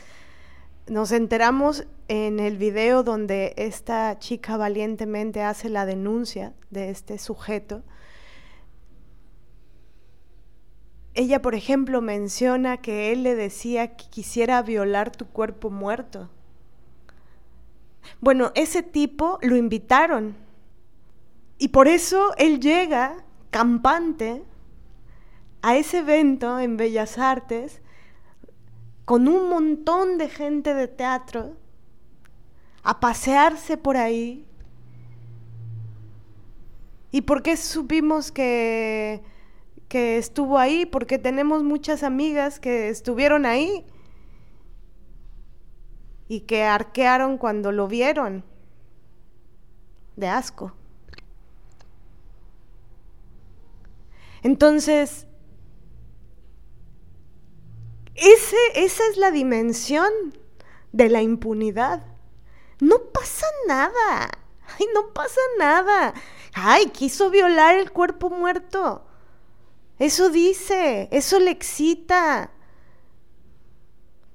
[0.90, 7.84] nos enteramos en el video donde esta chica valientemente hace la denuncia de este sujeto.
[11.14, 16.30] Ella, por ejemplo, menciona que él le decía que quisiera violar tu cuerpo muerto.
[18.20, 20.36] Bueno, ese tipo lo invitaron
[21.58, 24.44] y por eso él llega campante
[25.62, 27.82] a ese evento en Bellas Artes
[29.10, 31.58] con un montón de gente de teatro
[32.84, 34.46] a pasearse por ahí.
[37.10, 39.24] ¿Y por qué supimos que,
[39.88, 40.86] que estuvo ahí?
[40.86, 43.84] Porque tenemos muchas amigas que estuvieron ahí
[46.28, 48.46] y que arquearon cuando lo vieron
[50.18, 50.76] de asco.
[54.44, 55.26] Entonces,
[58.22, 60.10] esa es la dimensión
[60.92, 62.06] de la impunidad.
[62.80, 64.30] No pasa nada.
[64.78, 66.14] Ay, no pasa nada.
[66.54, 69.06] Ay, quiso violar el cuerpo muerto.
[69.98, 72.52] Eso dice, eso le excita.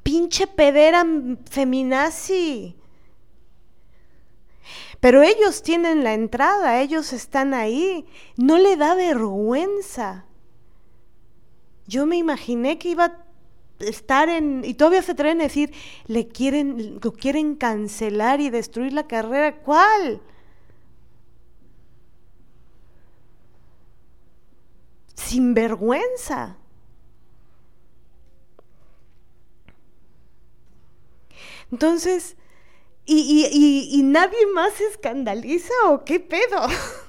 [0.02, 1.06] Pinche pedera
[1.48, 2.76] feminazi.
[5.00, 8.06] Pero ellos tienen la entrada, ellos están ahí.
[8.36, 10.26] No le da vergüenza.
[11.86, 13.23] Yo me imaginé que iba
[13.88, 15.72] estar en, y todavía se atreven a decir,
[16.06, 19.56] le quieren, lo quieren cancelar y destruir la carrera.
[19.62, 20.20] ¿Cuál?
[25.16, 26.56] Sin vergüenza.
[31.70, 32.36] Entonces,
[33.06, 36.68] ¿y, y, y nadie más se escandaliza o qué pedo?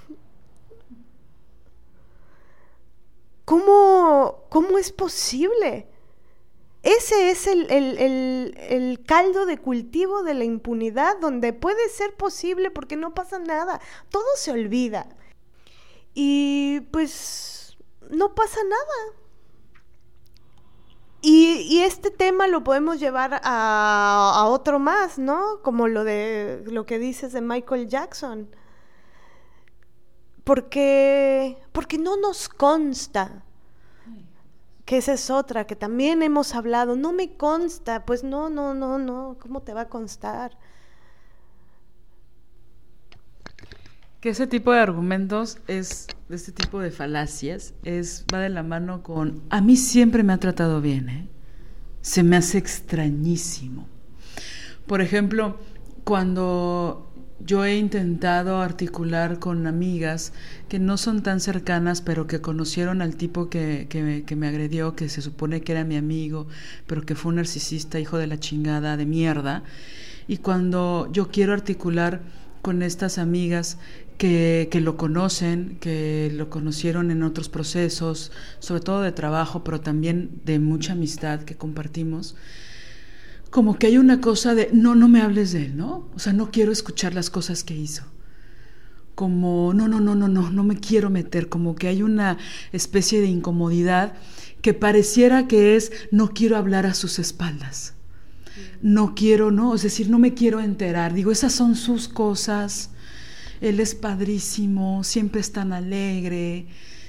[3.45, 5.87] ¿Cómo, ¿Cómo es posible?
[6.85, 13.15] Ese es el, caldo de cultivo de la impunidad, donde puede ser posible porque no
[13.15, 15.07] pasa nada, todo se olvida.
[16.13, 17.75] Y pues
[18.11, 19.19] no pasa nada.
[21.23, 25.63] Y, este tema lo podemos llevar a, a otro más, ¿no?
[25.63, 28.55] Como lo de lo que dices de Michael Jackson.
[30.43, 33.43] Porque, porque no nos consta
[34.85, 38.99] que esa es otra, que también hemos hablado, no me consta, pues no, no, no,
[38.99, 40.57] no, ¿cómo te va a constar?
[44.21, 48.63] Que ese tipo de argumentos es, de este tipo de falacias, es, va de la
[48.63, 51.29] mano con, a mí siempre me ha tratado bien, ¿eh?
[52.01, 53.87] se me hace extrañísimo.
[54.85, 55.57] Por ejemplo,
[56.03, 60.31] cuando yo he intentado articular con amigas
[60.69, 65.09] que no son tan cercanas, pero que conocieron al tipo que, que, me agredió, que
[65.09, 66.47] se supone que era mi amigo,
[66.87, 69.63] pero que fue un narcisista, hijo de la chingada, de mierda.
[70.27, 72.21] Y cuando yo quiero articular
[72.61, 73.77] con estas amigas
[74.17, 79.81] que, que, lo conocen, que lo conocieron en otros procesos, sobre todo de trabajo, pero
[79.81, 82.35] también de mucha amistad que compartimos,
[83.55, 86.09] como que hay una cosa de, no, no me hables de él, ¿no?
[86.13, 88.03] O sea, no quiero escuchar las cosas que hizo.
[89.15, 92.37] Como, no, no, no, no, no, no me quiero meter, como que hay una
[92.73, 94.15] especie de incomodidad
[94.61, 97.93] que pareciera que es, no quiero hablar a sus espaldas.
[98.81, 101.13] No quiero, no, es decir, no me quiero enterar.
[101.13, 102.89] Digo, esas son sus cosas.
[103.61, 106.67] Él es padrísimo, siempre es tan alegre,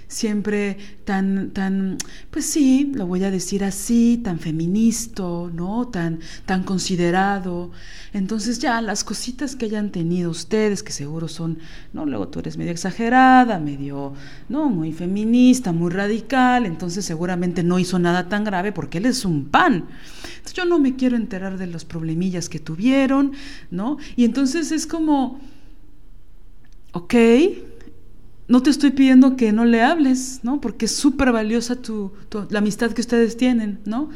[0.09, 1.99] siempre tan, tan,
[2.31, 5.89] pues sí, lo voy a decir así, tan feminista, ¿no?
[5.89, 7.73] Tan, tan considerado.
[8.13, 11.59] Entonces ya las cositas que hayan tenido ustedes, que seguro son,
[11.93, 12.07] ¿no?
[12.07, 14.15] Luego tú eres medio exagerada, medio,
[14.49, 14.69] ¿no?
[14.69, 19.47] Muy feminista, muy radical, entonces seguramente no hizo nada tan grave porque él es un
[19.47, 19.87] pan.
[20.29, 23.33] Entonces yo no me quiero enterar de los problemillas que tuvieron,
[23.71, 23.99] ¿no?
[24.15, 25.41] Y entonces es como,
[26.93, 27.15] ok,
[28.49, 30.61] no te estoy pidiendo que no le hables, ¿no?
[30.61, 32.13] Porque es súper valiosa tu,
[32.51, 34.11] la amistad que ustedes tienen, ¿no?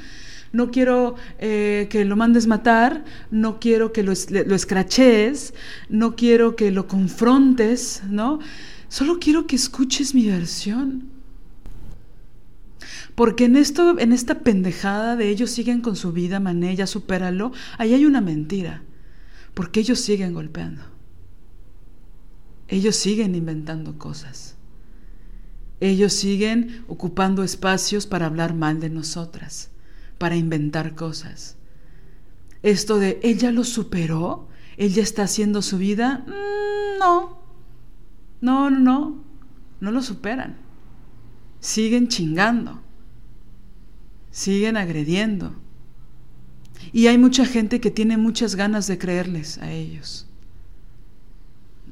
[0.52, 5.54] No quiero eh, que lo mandes matar, no quiero que lo, lo escrachees,
[5.88, 8.40] no quiero que lo confrontes, ¿no?
[8.88, 11.08] Solo quiero que escuches mi versión.
[13.14, 17.52] Porque en esto, en esta pendejada de ellos siguen con su vida, mané, ya supéralo,
[17.78, 18.82] ahí hay una mentira.
[19.54, 20.82] Porque ellos siguen golpeando.
[22.70, 24.54] Ellos siguen inventando cosas.
[25.80, 29.70] Ellos siguen ocupando espacios para hablar mal de nosotras,
[30.18, 31.56] para inventar cosas.
[32.62, 34.48] Esto de, ¿él ya lo superó?
[34.76, 36.24] ¿Él ya está haciendo su vida?
[36.28, 37.42] Mm, no.
[38.40, 39.24] No, no, no.
[39.80, 40.56] No lo superan.
[41.58, 42.80] Siguen chingando.
[44.30, 45.56] Siguen agrediendo.
[46.92, 50.28] Y hay mucha gente que tiene muchas ganas de creerles a ellos.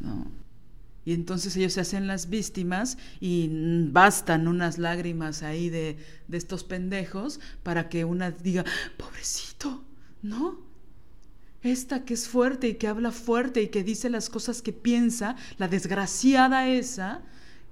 [0.01, 0.38] No.
[1.09, 3.49] Y entonces ellos se hacen las víctimas y
[3.91, 5.97] bastan unas lágrimas ahí de,
[6.29, 8.67] de estos pendejos para que una diga,
[8.99, 9.83] pobrecito,
[10.21, 10.61] ¿no?
[11.63, 15.35] Esta que es fuerte y que habla fuerte y que dice las cosas que piensa,
[15.57, 17.23] la desgraciada esa,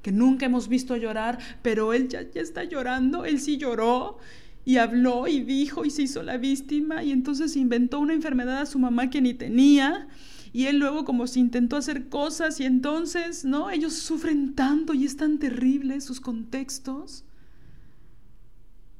[0.00, 4.16] que nunca hemos visto llorar, pero él ya, ya está llorando, él sí lloró
[4.64, 8.66] y habló y dijo y se hizo la víctima y entonces inventó una enfermedad a
[8.66, 10.08] su mamá que ni tenía
[10.56, 13.68] y él luego como se intentó hacer cosas y entonces, ¿no?
[13.68, 17.26] Ellos sufren tanto y es tan terrible sus contextos.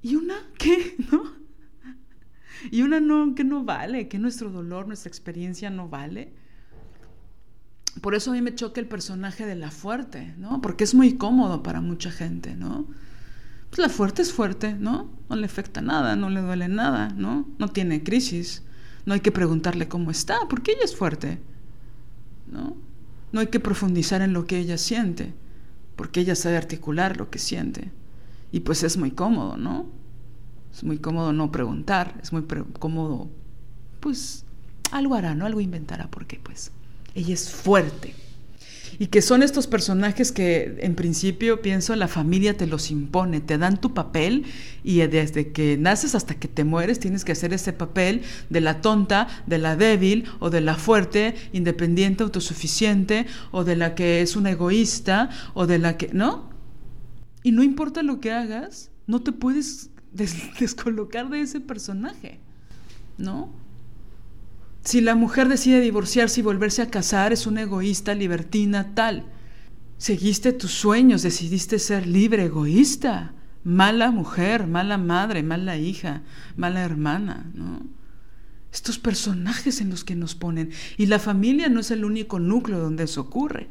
[0.03, 0.97] Y una, ¿qué?
[1.11, 1.23] ¿No?
[2.71, 6.35] Y una no, que no vale, que nuestro dolor, nuestra experiencia no vale.
[8.03, 10.61] Por eso a mí me choca el personaje de la fuerte, ¿no?
[10.61, 12.87] Porque es muy cómodo para mucha gente, ¿no?
[13.71, 15.11] Pues la fuerte es fuerte, ¿no?
[15.31, 17.49] No le afecta nada, no le duele nada, ¿no?
[17.59, 18.63] No tiene crisis.
[19.07, 21.39] No hay que preguntarle cómo está, porque ella es fuerte.
[22.47, 22.77] ¿no?
[23.33, 25.33] No hay que profundizar en lo que ella siente,
[25.97, 27.91] porque ella sabe articular lo que siente.
[28.53, 29.87] Y pues es muy cómodo, ¿no?
[30.73, 32.45] Es muy cómodo no preguntar, es muy
[32.79, 33.31] cómodo,
[34.01, 34.45] pues
[34.93, 35.47] algo hará, ¿no?
[35.47, 36.71] Algo inventará, porque pues
[37.15, 38.15] ella es fuerte
[38.99, 43.59] y que son estos personajes que en principio pienso la familia te los impone, te
[43.59, 44.45] dan tu papel
[44.83, 48.81] y desde que naces hasta que te mueres tienes que hacer ese papel de la
[48.81, 54.37] tonta, de la débil o de la fuerte, independiente, autosuficiente o de la que es
[54.37, 56.51] una egoísta o de la que, ¿no?
[57.43, 59.91] Y no importa lo que hagas, no te puedes
[60.61, 62.41] descolocar de ese personaje,
[63.19, 63.66] ¿no?
[64.87, 69.25] Si la mujer decide divorciarse y volverse a casar, es una egoísta, libertina, tal.
[69.99, 73.35] Seguiste tus sueños, decidiste ser libre, egoísta.
[73.65, 76.23] Mala mujer, mala madre, mala hija,
[76.57, 77.81] mala hermana, ¿no?
[78.73, 80.71] Estos personajes en los que nos ponen.
[80.97, 83.69] Y la familia no es el único núcleo donde eso ocurre.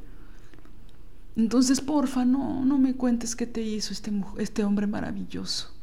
[1.38, 5.76] Entonces, porfa, no, no me cuentes qué te hizo este, este hombre maravilloso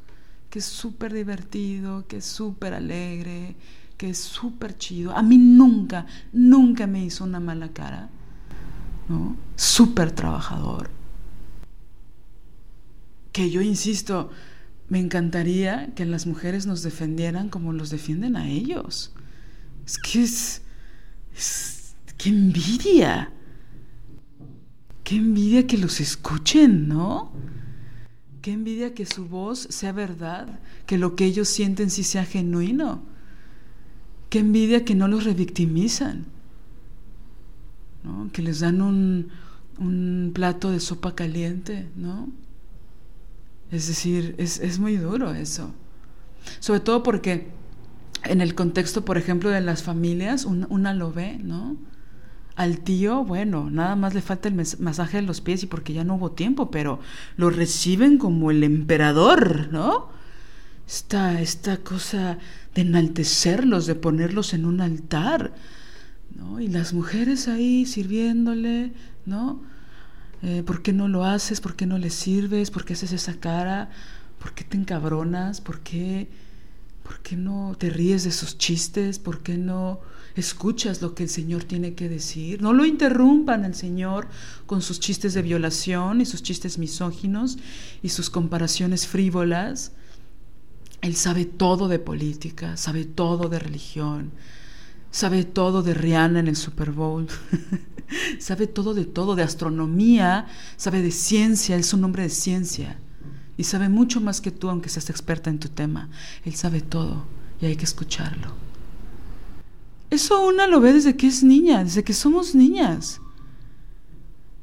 [0.53, 3.57] que es súper divertido, que es súper alegre,
[4.03, 5.17] que es súper chido.
[5.17, 8.11] A mí nunca, nunca me hizo una mala cara,
[9.09, 9.37] ¿no?
[9.55, 10.91] Súper trabajador.
[13.31, 14.33] Que yo insisto,
[14.89, 19.13] me encantaría que las mujeres nos defendieran como los defienden a ellos.
[19.87, 20.63] Es que es,
[21.37, 23.31] es qué envidia.
[25.05, 27.31] Qué envidia que los escuchen, ¿no?
[28.41, 33.12] Qué envidia que su voz sea verdad, que lo que ellos sienten sí sea genuino.
[34.33, 36.25] Qué envidia que no los revictimizan,
[38.03, 38.31] ¿no?
[38.33, 39.29] que les dan un,
[39.79, 42.31] un plato de sopa caliente, ¿no?
[43.71, 45.75] Es decir, es, es muy duro eso.
[46.61, 47.51] Sobre todo porque
[48.25, 51.77] en el contexto, por ejemplo, de las familias, una lo ve, ¿no?
[52.57, 56.05] Al tío, bueno, nada más le falta el masaje de los pies y porque ya
[56.05, 57.01] no hubo tiempo, pero
[57.37, 60.09] lo reciben como el emperador, ¿no?
[60.87, 62.39] Esta, esta cosa
[62.75, 65.55] de enaltecerlos, de ponerlos en un altar,
[66.35, 66.61] ¿no?
[66.61, 68.93] Y las mujeres ahí sirviéndole,
[69.27, 69.63] ¿no?
[70.43, 71.61] Eh, ¿Por qué no lo haces?
[71.61, 72.71] ¿Por qué no le sirves?
[72.71, 73.91] ¿Por qué haces esa cara?
[74.39, 75.61] ¿Por qué te encabronas?
[75.61, 76.29] ¿Por qué,
[77.03, 79.19] ¿Por qué no te ríes de sus chistes?
[79.19, 80.01] ¿Por qué no
[80.37, 82.63] escuchas lo que el Señor tiene que decir.
[82.63, 84.29] No lo interrumpan al Señor
[84.67, 87.59] con sus chistes de violación y sus chistes misóginos
[88.03, 89.93] y sus comparaciones frívolas.
[91.03, 94.33] Él sabe todo de política, sabe todo de religión,
[95.11, 97.27] sabe todo de Rihanna en el Super Bowl,
[98.39, 100.47] sabe todo de todo, de astronomía,
[100.77, 102.99] sabe de ciencia, es un hombre de ciencia
[103.57, 106.09] y sabe mucho más que tú aunque seas experta en tu tema.
[106.45, 107.25] Él sabe todo
[107.61, 108.55] y hay que escucharlo.
[110.11, 113.21] Eso una lo ve desde que es niña, desde que somos niñas.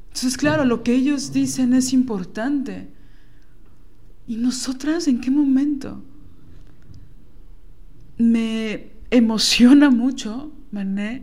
[0.08, 2.88] Entonces, claro, lo que ellos dicen es importante.
[4.26, 6.02] ¿Y nosotras en qué momento?
[8.20, 11.22] Me emociona mucho, Mané,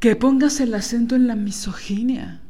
[0.00, 2.40] que pongas el acento en la misoginia.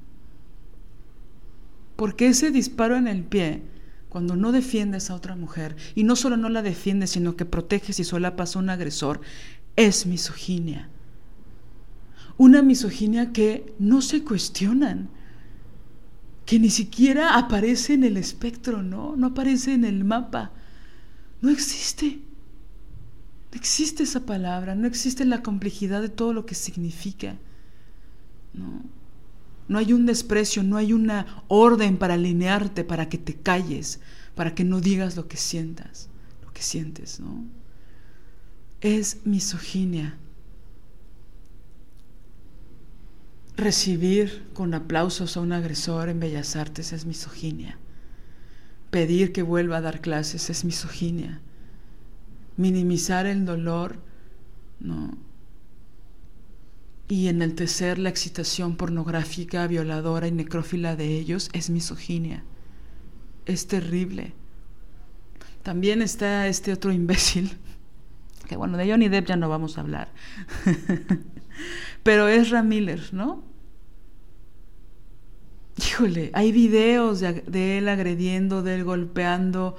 [1.96, 3.62] Porque ese disparo en el pie,
[4.08, 7.98] cuando no defiendes a otra mujer, y no solo no la defiendes, sino que proteges
[7.98, 9.20] y solapas a un agresor,
[9.74, 10.88] es misoginia.
[12.36, 15.08] Una misoginia que no se cuestionan,
[16.46, 19.16] que ni siquiera aparece en el espectro, ¿no?
[19.16, 20.52] No aparece en el mapa.
[21.40, 22.27] No existe.
[23.52, 27.36] No existe esa palabra, no existe la complejidad de todo lo que significa.
[28.52, 28.82] ¿no?
[29.68, 34.00] no hay un desprecio, no hay una orden para alinearte, para que te calles,
[34.34, 36.08] para que no digas lo que sientas,
[36.42, 37.44] lo que sientes, ¿no?
[38.80, 40.16] es misoginia.
[43.56, 47.76] Recibir con aplausos a un agresor en Bellas Artes es misoginia.
[48.90, 51.40] Pedir que vuelva a dar clases es misoginia.
[52.58, 54.02] Minimizar el dolor,
[54.80, 55.16] no.
[57.08, 62.44] Y enaltecer la excitación pornográfica, violadora y necrófila de ellos es misoginia.
[63.46, 64.34] Es terrible.
[65.62, 67.56] También está este otro imbécil
[68.48, 70.08] que bueno, de Johnny Depp ya no vamos a hablar.
[72.02, 73.44] Pero es Miller, ¿no?
[75.76, 79.76] Híjole, hay videos de, él agrediendo, de él golpeando.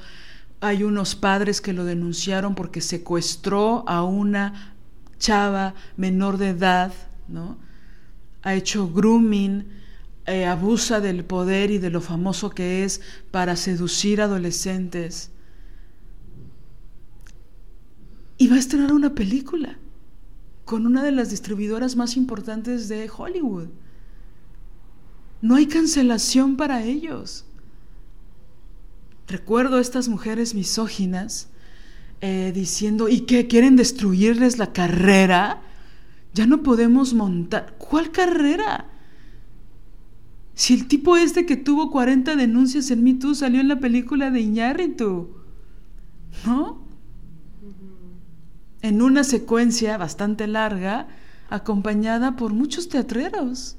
[0.61, 4.75] Hay unos padres que lo denunciaron porque secuestró a una
[5.17, 6.93] chava menor de edad,
[7.27, 7.57] ¿no?
[8.41, 9.65] Ha hecho grooming,
[10.25, 13.01] eh, abusa del poder y de lo famoso que es
[13.31, 15.31] para seducir adolescentes
[18.39, 19.77] y va a estrenar una película
[20.63, 23.67] con una de las distribuidoras más importantes de Hollywood.
[25.41, 27.45] No hay cancelación para ellos.
[29.29, 31.49] Recuerdo a estas mujeres misóginas
[32.19, 33.47] eh, diciendo, ¿y qué?
[33.47, 35.61] ¿Quieren destruirles la carrera?
[36.33, 37.75] Ya no podemos montar.
[37.77, 38.87] ¿Cuál carrera?
[40.55, 44.31] Si el tipo este que tuvo 40 denuncias en Me Too salió en la película
[44.31, 45.29] de Iñárritu,
[46.45, 46.89] ¿no?
[48.81, 51.07] en una secuencia bastante larga,
[51.49, 53.77] acompañada por muchos teatreros.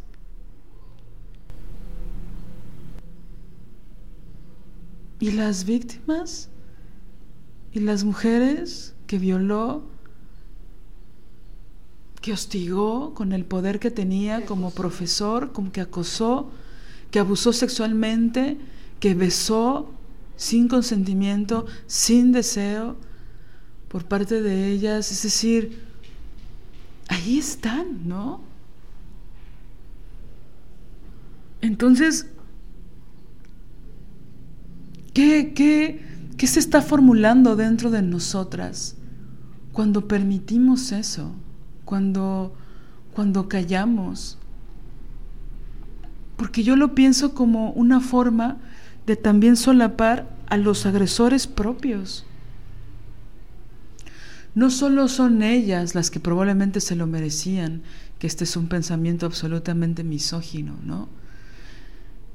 [5.21, 6.49] ¿Y las víctimas?
[7.73, 9.85] ¿Y las mujeres que violó?
[12.21, 16.51] que hostigó con el poder que tenía como profesor, como que acosó,
[17.11, 18.59] que abusó sexualmente,
[19.01, 19.91] que besó
[20.37, 22.97] sin consentimiento, sin deseo,
[23.89, 25.83] por parte de ellas, es decir,
[27.09, 28.41] ahí están, ¿no?
[31.61, 32.27] Entonces,
[35.13, 36.01] ¿qué, qué,
[36.41, 38.97] ¿Qué se está formulando dentro de nosotras
[39.73, 41.35] cuando permitimos eso?
[41.85, 42.55] Cuando,
[43.13, 44.39] cuando callamos.
[46.39, 48.57] Porque yo lo pienso como una forma
[49.07, 52.25] de también solapar a los agresores propios.
[54.55, 57.83] No solo son ellas las que probablemente se lo merecían,
[58.19, 61.11] que este es un pensamiento absolutamente misógino, ¿no?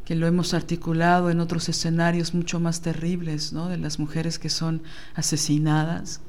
[0.06, 3.70] Que lo hemos articulado en otros escenarios mucho más terribles, ¿no?
[3.70, 4.82] De las mujeres que son
[5.16, 6.22] asesinadas.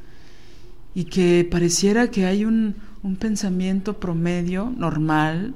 [0.95, 5.55] Y que pareciera que hay un, un pensamiento promedio, normal,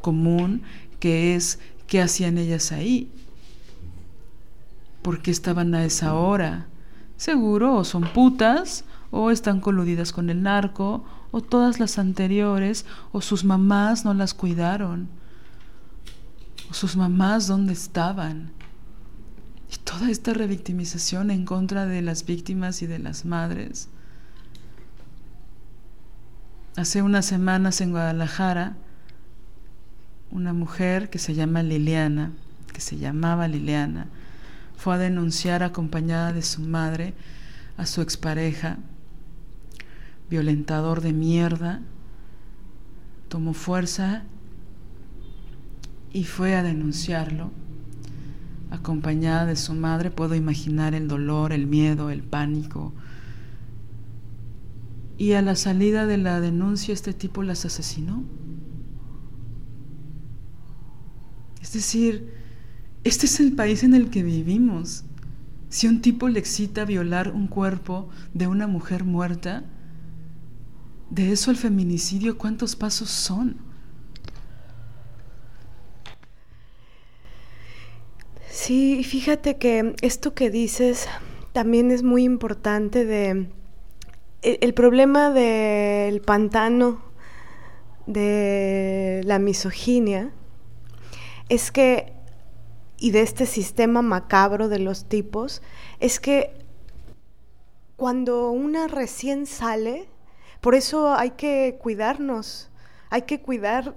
[0.00, 0.62] común,
[1.00, 3.10] que es qué hacían ellas ahí,
[5.02, 6.68] por qué estaban a esa hora.
[7.16, 13.20] Seguro o son putas o están coludidas con el narco o todas las anteriores o
[13.20, 15.08] sus mamás no las cuidaron
[16.72, 18.52] sus mamás dónde estaban.
[19.72, 23.88] Y toda esta revictimización en contra de las víctimas y de las madres.
[26.76, 28.76] Hace unas semanas en Guadalajara,
[30.30, 32.32] una mujer que se llama Liliana,
[32.72, 34.06] que se llamaba Liliana,
[34.76, 37.14] fue a denunciar acompañada de su madre
[37.76, 38.76] a su expareja,
[40.28, 41.80] violentador de mierda,
[43.28, 44.24] tomó fuerza
[46.12, 47.50] y fue a denunciarlo.
[48.70, 52.92] Acompañada de su madre, puedo imaginar el dolor, el miedo, el pánico.
[55.18, 58.24] Y a la salida de la denuncia este tipo las asesinó.
[61.60, 62.32] Es decir,
[63.04, 65.04] este es el país en el que vivimos.
[65.68, 69.64] Si un tipo le excita violar un cuerpo de una mujer muerta,
[71.10, 73.69] de eso el feminicidio, ¿cuántos pasos son?
[78.62, 81.08] Sí, fíjate que esto que dices
[81.54, 83.48] también es muy importante de
[84.42, 87.00] el, el problema del pantano
[88.06, 90.34] de la misoginia
[91.48, 92.12] es que
[92.98, 95.62] y de este sistema macabro de los tipos
[95.98, 96.52] es que
[97.96, 100.06] cuando una recién sale,
[100.60, 102.68] por eso hay que cuidarnos,
[103.08, 103.94] hay que cuidar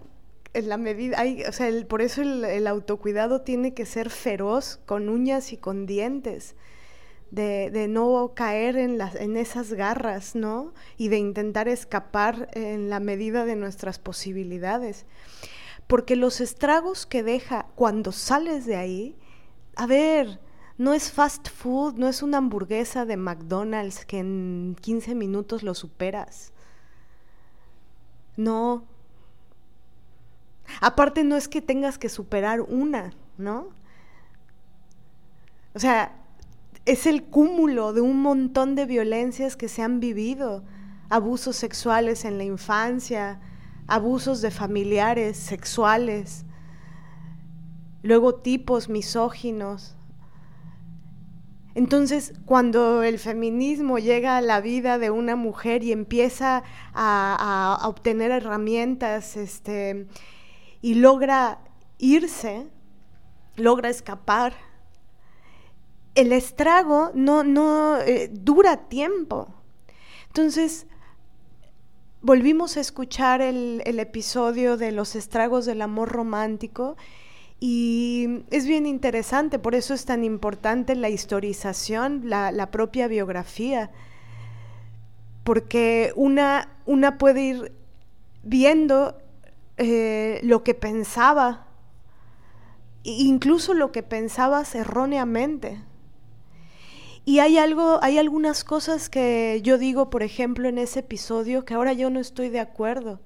[0.53, 4.79] en la medida, hay, o sea, por eso el, el, autocuidado tiene que ser feroz,
[4.85, 6.55] con uñas y con dientes,
[7.31, 10.73] de, de no caer en, las, en esas garras, ¿no?
[10.97, 15.05] Y de intentar escapar en la medida de nuestras posibilidades
[15.87, 19.15] porque los estragos que deja cuando sales de ahí,
[19.75, 20.39] a ver,
[20.77, 25.73] no es fast food, no es una hamburguesa de McDonald's que en 15 minutos lo
[25.73, 26.51] superas.
[28.37, 28.85] No.
[30.81, 33.69] Aparte no es que tengas que superar una, ¿no?
[35.73, 36.15] O sea,
[36.85, 40.63] es el cúmulo de un montón de violencias que se han vivido,
[41.09, 43.39] abusos sexuales en la infancia,
[43.87, 46.45] abusos de familiares, sexuales,
[48.01, 49.95] luego tipos misóginos.
[51.75, 57.87] Entonces, cuando el feminismo llega a la vida de una mujer y empieza a, a,
[57.87, 60.07] obtener herramientas este,
[60.83, 61.59] y logra
[61.97, 62.67] irse,
[63.55, 64.53] logra escapar,
[66.13, 69.47] el estrago no, no eh, dura tiempo.
[70.27, 70.85] Entonces,
[72.21, 76.97] volvimos a escuchar el, episodio de los estragos del amor romántico
[77.61, 83.89] y es bien interesante, por eso es tan importante la historización, la, la propia biografía,
[85.45, 87.71] porque una, una puede ir
[88.43, 89.22] viendo
[89.77, 91.67] eh, lo que pensaba,
[93.03, 95.81] incluso lo que pensabas erróneamente.
[97.25, 101.73] Y hay algo, hay algunas cosas que yo digo, por ejemplo, en ese episodio que
[101.73, 103.19] ahora yo no estoy de acuerdo.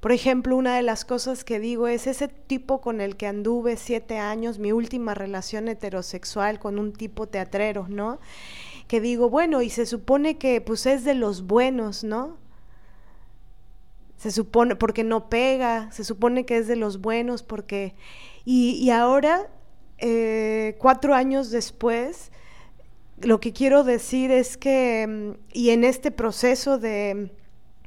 [0.00, 3.76] Por ejemplo, una de las cosas que digo es ese tipo con el que anduve
[3.76, 8.18] siete años, mi última relación heterosexual con un tipo teatrero, ¿no?
[8.88, 12.36] Que digo, bueno, y se supone que pues es de los buenos, ¿no?
[14.24, 17.94] Se supone, porque no pega, se supone que es de los buenos, porque...
[18.46, 19.50] Y, y ahora,
[19.98, 22.32] eh, cuatro años después,
[23.20, 27.32] lo que quiero decir es que, mm, y en este proceso de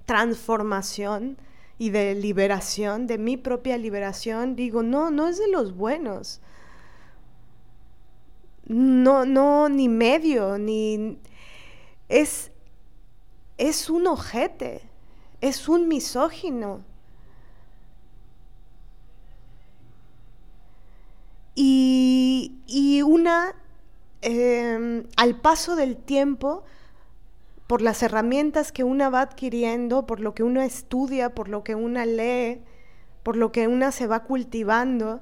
[0.06, 1.40] transformación
[1.80, 6.40] y de liberación, de mi propia liberación, digo, no, no es de los buenos.
[8.68, 11.18] No, no, ni medio, ni...
[12.10, 12.52] Es,
[13.58, 14.84] es un ojete,
[15.42, 16.82] es un misógino.
[21.56, 23.56] Y, y una
[24.22, 26.64] em, al paso del tiempo,
[27.68, 31.76] por las herramientas que una va adquiriendo, por lo que uno estudia, por lo que
[31.76, 32.62] una lee,
[33.24, 35.20] por lo que una se va cultivando,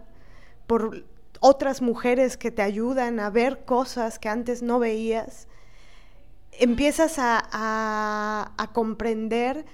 [0.68, 1.06] por
[1.40, 5.48] otras mujeres que te ayudan a ver cosas que antes no veías,
[6.52, 9.66] empiezas a, comprender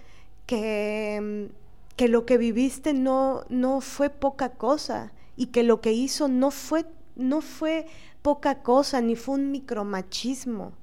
[0.52, 1.50] que,
[1.96, 6.52] que, lo que viviste no, no fue poca cosa y que lo que hizo no
[6.52, 6.86] fue,
[7.16, 7.88] no fue
[8.22, 10.74] poca cosa, ni fue un micromachismo,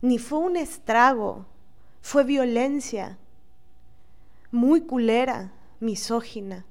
[0.00, 1.46] ni fue un estrago,
[2.02, 3.18] fue violencia,
[4.52, 6.64] muy culera, misógina.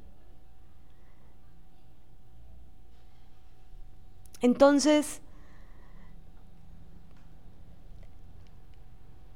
[4.40, 5.20] Entonces,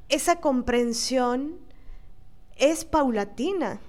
[0.08, 1.65] esa comprensión
[2.56, 3.80] es paulatina.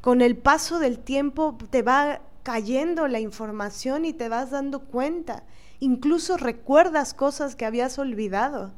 [0.00, 5.44] Con el paso del tiempo te va cayendo la información y te vas dando cuenta.
[5.80, 8.72] Incluso recuerdas cosas que habías olvidado,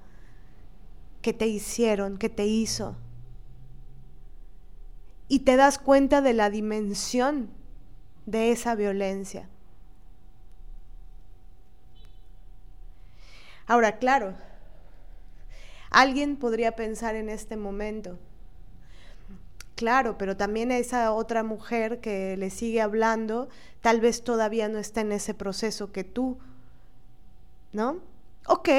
[1.22, 2.96] que te hicieron, que te hizo.
[5.28, 7.50] Y te das cuenta de la dimensión
[8.26, 9.48] de esa violencia.
[13.66, 14.34] Ahora, claro,
[15.90, 18.18] alguien podría pensar en este momento,
[19.76, 23.50] Claro, pero también esa otra mujer que le sigue hablando,
[23.82, 26.38] tal vez todavía no está en ese proceso que tú,
[27.72, 28.00] ¿no?
[28.48, 28.70] Ok,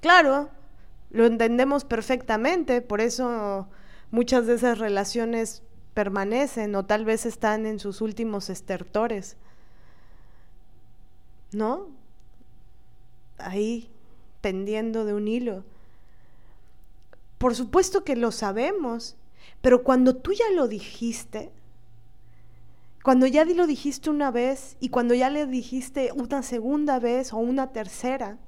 [0.00, 0.50] claro,
[1.10, 3.68] lo entendemos perfectamente, por eso
[4.10, 5.62] muchas de esas relaciones
[5.94, 9.36] permanecen o tal vez están en sus últimos estertores,
[11.52, 11.86] ¿no?
[13.38, 13.91] Ahí,
[14.42, 15.64] pendiendo de un hilo.
[17.38, 19.16] Por supuesto que lo sabemos,
[19.62, 21.50] pero cuando tú ya lo dijiste,
[23.02, 27.38] cuando ya lo dijiste una vez y cuando ya le dijiste una segunda vez o
[27.38, 28.38] una tercera,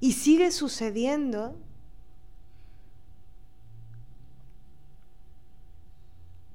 [0.00, 1.56] y sigue sucediendo,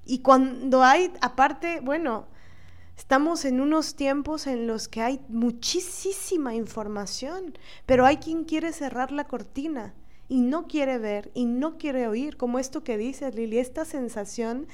[0.06, 2.26] y cuando hay, aparte, bueno,
[3.00, 9.14] estamos en unos tiempos en los que hay muchísima información, pero hay quien quiere cerrar
[9.14, 9.94] la cortina
[10.28, 14.68] y no quiere ver y no quiere oír, como esto que dices, Lili, esta sensación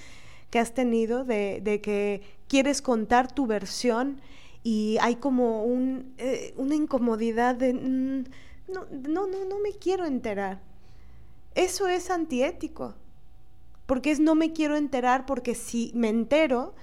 [0.50, 4.20] que has tenido de, que quieres contar tu versión
[4.64, 8.24] y hay como un, eh, una incomodidad de, mm,
[8.74, 10.64] no, no, no, no me quiero enterar.
[11.54, 12.96] Eso es antiético,
[13.86, 16.74] porque es no me quiero enterar porque si me entero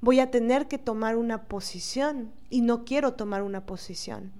[0.00, 4.32] voy a tener que tomar una posición y no quiero tomar una posición.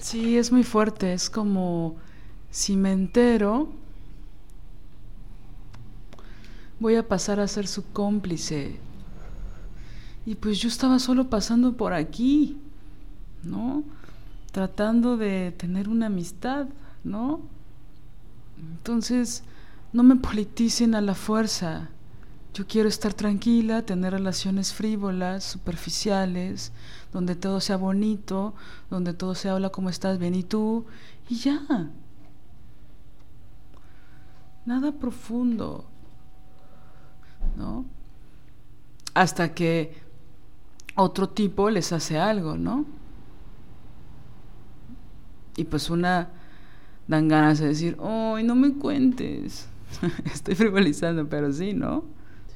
[0.00, 1.96] Sí, es muy fuerte, es como
[2.50, 3.68] si me entero,
[6.78, 8.76] voy a pasar a ser su cómplice.
[10.24, 12.58] Y pues yo estaba solo pasando por aquí,
[13.42, 13.84] ¿no?
[14.52, 16.66] Tratando de tener una amistad,
[17.04, 17.40] ¿no?
[18.58, 19.42] Entonces,
[19.92, 21.88] no me politicen a la fuerza.
[22.54, 26.72] Yo quiero estar tranquila, tener relaciones frívolas, superficiales,
[27.12, 28.54] donde todo sea bonito,
[28.88, 30.86] donde todo se habla como estás, bien y tú,
[31.28, 31.90] y ya.
[34.64, 35.84] Nada profundo,
[37.56, 37.84] ¿no?
[39.12, 40.02] Hasta que
[40.94, 42.86] otro tipo les hace algo, ¿no?
[45.56, 46.30] Y pues una
[47.08, 49.68] dan ganas de decir, ¡ay, no me cuentes!
[50.32, 52.04] Estoy frivolizando, pero sí, ¿no?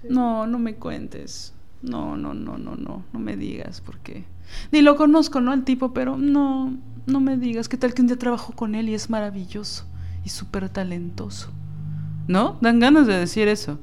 [0.08, 1.54] No, no me cuentes.
[1.82, 4.24] No, no, no, no, no, no me digas porque
[4.72, 5.52] ni lo conozco, ¿no?
[5.52, 6.76] El tipo, pero no,
[7.06, 7.68] no me digas.
[7.68, 9.86] ¿Qué tal que un día trabajo con él y es maravilloso
[10.24, 11.50] y súper talentoso?
[12.26, 12.58] ¿No?
[12.60, 13.78] Dan ganas de decir eso.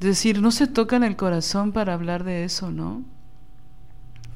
[0.00, 3.04] Es decir, no se toca en el corazón para hablar de eso, ¿no?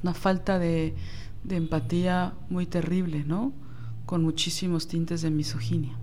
[0.03, 0.95] Una falta de,
[1.43, 3.53] de empatía muy terrible, ¿no?
[4.07, 5.99] Con muchísimos tintes de misoginia.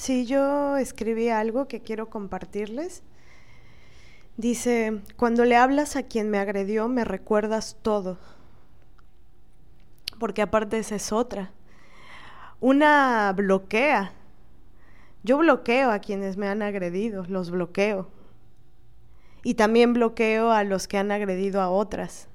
[0.00, 3.02] Sí, yo escribí algo que quiero compartirles.
[4.36, 8.18] Dice, cuando le hablas a quien me agredió, me recuerdas todo.
[10.18, 11.52] Porque aparte esa es otra.
[12.58, 14.12] Una bloquea.
[15.22, 18.08] Yo bloqueo a quienes me han agredido, los bloqueo.
[19.44, 22.29] Y también bloqueo a los que han agredido a otras.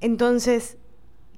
[0.00, 0.76] Entonces,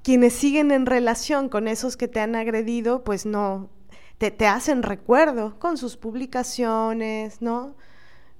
[0.03, 3.69] quienes siguen en relación con esos que te han agredido, pues no,
[4.17, 7.75] te, hacen recuerdo con sus publicaciones, ¿no?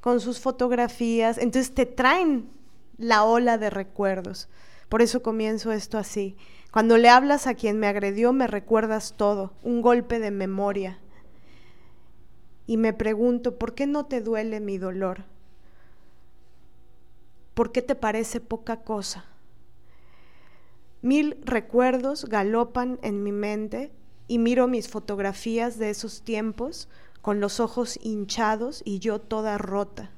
[0.02, 1.38] Con sus fotografías.
[1.38, 2.50] Entonces te traen
[2.98, 4.50] la ola de recuerdos.
[4.90, 6.36] Por eso comienzo esto así.
[6.72, 11.00] Cuando le hablas a quien me agredió me recuerdas todo, un golpe de memoria.
[12.66, 15.26] Y me pregunto, ¿por qué no te duele mi dolor?
[17.54, 19.26] ¿Por qué te parece poca cosa?
[21.04, 23.92] Mil recuerdos galopan en mi mente
[24.30, 26.88] y miro mis fotografías de esos tiempos
[27.22, 30.12] con los ojos hinchados y yo toda rota.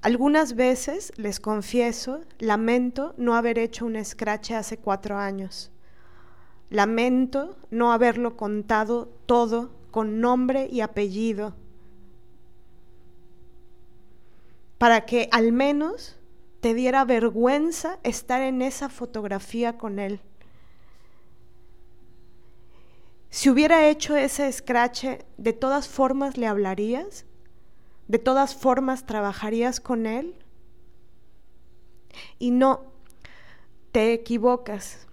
[0.00, 5.70] Algunas veces, les confieso, lamento no haber hecho un escrache hace cuatro años.
[6.70, 11.54] Lamento no haberlo contado todo con nombre y apellido,
[14.78, 16.16] para que al menos
[16.62, 20.20] te diera vergüenza estar en esa fotografía con él.
[23.30, 27.24] Si hubiera hecho ese escrache, ¿de todas formas le hablarías?
[28.06, 30.36] ¿De todas formas trabajarías con él?
[32.38, 32.84] Y no,
[33.90, 35.08] te equivocas.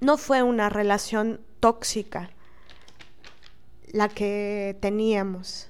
[0.00, 2.30] No fue una relación tóxica
[3.92, 5.68] la que teníamos.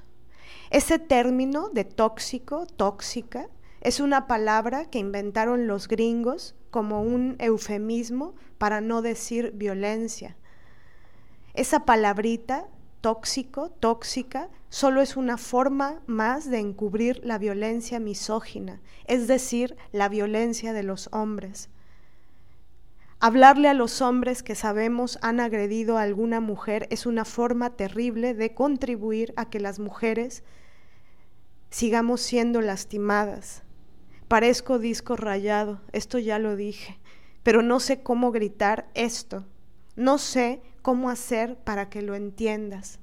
[0.71, 3.51] Ese término de tóxico, tóxica,
[3.83, 10.37] es una palabra que inventaron los gringos como un eufemismo para no decir violencia.
[11.53, 12.69] Esa palabrita,
[13.01, 20.09] tóxico, tóxica, solo es una forma más de encubrir la violencia misógina, es decir, la
[20.09, 21.69] violencia de los hombres.
[23.19, 28.35] Hablarle a los hombres que sabemos han agredido a alguna mujer es una forma terrible
[28.35, 30.45] de contribuir a que las mujeres
[31.71, 33.65] sigamos siendo lastimadas.
[34.33, 36.99] Parezco disco rayado, esto ya lo dije,
[37.43, 39.45] pero no sé cómo gritar esto,
[39.95, 42.99] no sé cómo hacer para que lo entiendas.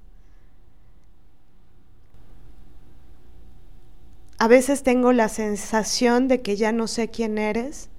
[4.40, 7.92] A veces tengo la sensación de que ya no sé quién eres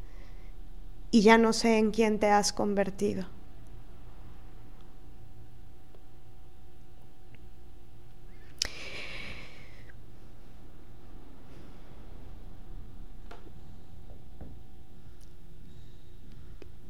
[1.12, 3.28] y ya no sé en quién te has convertido.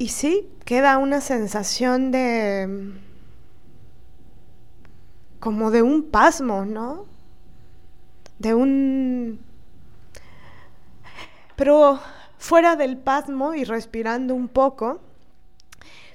[0.00, 2.94] Y sí, queda una sensación de...
[5.40, 7.04] como de un pasmo, ¿no?
[8.38, 9.40] De un...
[11.54, 12.00] Pero
[12.38, 15.02] fuera del pasmo y respirando un poco,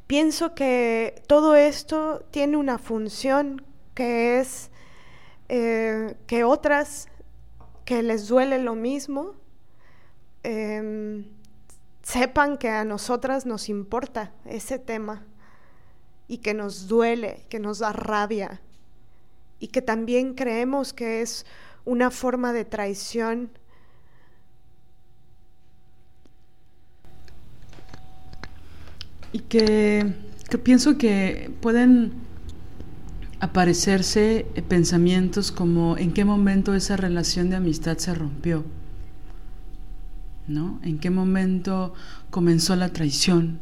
[0.07, 3.63] pienso que todo esto tiene una función
[3.93, 4.71] que es
[5.47, 7.07] eh, que otras
[7.85, 9.35] que les duele lo mismo
[10.41, 11.25] em,
[12.05, 15.23] sepan que a nosotras nos importa ese tema
[16.27, 18.61] y que nos duele, que nos da rabia
[19.59, 21.47] y que también creemos que es
[21.83, 23.49] una forma de traición.
[29.31, 30.13] Y que,
[30.63, 32.13] pienso que pueden
[33.39, 38.63] aparecerse pensamientos como en qué momento esa relación de amistad se rompió,
[40.47, 40.79] ¿no?
[40.83, 41.93] En qué momento
[42.29, 43.59] comenzó la traición,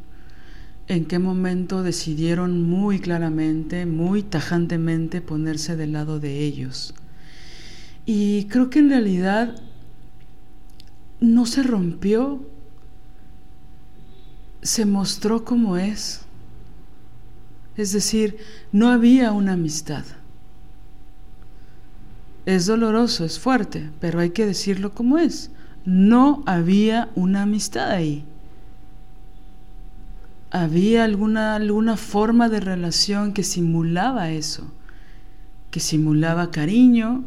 [0.88, 6.94] en qué momento decidieron muy claramente, muy tajantemente ponerse del lado de ellos.
[8.06, 9.56] Y creo que en realidad
[11.20, 12.46] no se rompió
[14.64, 16.22] se mostró como es.
[17.76, 18.38] Es decir,
[18.72, 20.06] no había una amistad.
[22.46, 25.52] Es doloroso, es fuerte, pero hay que decirlo como es.
[25.86, 28.26] No había una amistad ahí.
[30.52, 34.72] Había alguna, alguna forma de relación que simulaba eso,
[35.72, 37.24] que simulaba cariño,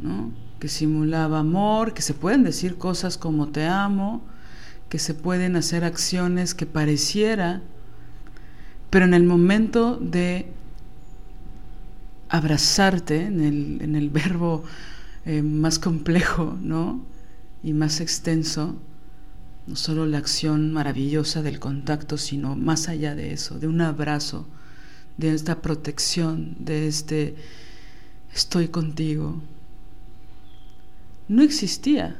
[0.00, 0.30] ¿no?
[0.58, 4.22] que simulaba amor, que se pueden decir cosas como te amo,
[4.88, 7.62] que se pueden hacer acciones que pareciera,
[8.90, 10.52] pero en el momento de
[12.28, 14.64] abrazarte, en el, en el verbo
[15.24, 17.00] eh, más complejo, ¿no?
[17.66, 18.76] Y más extenso,
[19.66, 24.46] no solo la acción maravillosa del contacto, sino más allá de eso, de un abrazo,
[25.18, 27.34] de esta protección, de este
[28.32, 29.42] estoy contigo,
[31.28, 32.16] no existía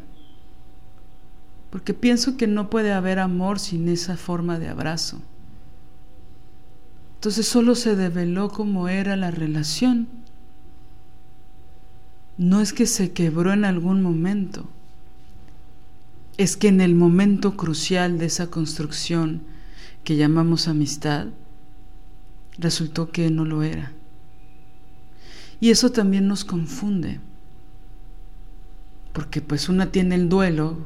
[1.70, 5.20] porque pienso que no puede haber amor sin esa forma de abrazo.
[7.16, 10.08] Entonces solo se develó cómo era la relación.
[12.38, 14.68] No es que se quebró en algún momento,
[16.38, 19.42] es que en el momento crucial de esa construcción
[20.04, 21.28] que llamamos amistad,
[22.58, 23.92] resultó que no lo era.
[25.60, 27.20] Y eso también nos confunde,
[29.12, 30.78] porque pues una tiene el duelo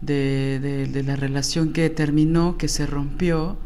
[0.00, 3.58] de, de, la relación que terminó, que se rompió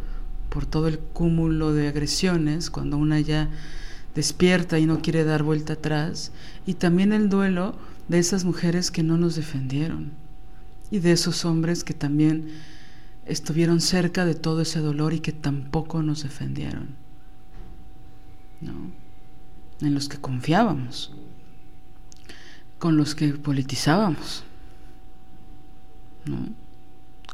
[0.48, 3.50] por todo el cúmulo de agresiones, cuando una ya
[4.14, 6.32] despierta y no quiere dar vuelta atrás,
[6.66, 7.76] y también el duelo
[8.08, 10.12] de esas mujeres que no nos defendieron,
[10.90, 12.48] y de esos hombres que también
[13.26, 16.88] estuvieron cerca de todo ese dolor y que tampoco nos defendieron,
[18.60, 18.90] ¿no?
[19.80, 21.12] en los que confiábamos,
[22.78, 24.44] con los que politizábamos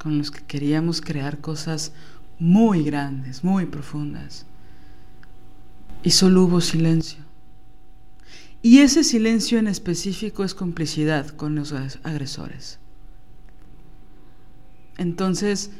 [0.06, 1.92] con los que queríamos crear cosas
[2.38, 4.46] muy grandes, muy profundas.
[6.02, 7.18] Y solo hubo silencio.
[8.62, 12.78] Y ese silencio en específico es complicidad con los agresores.
[14.98, 15.70] Entonces,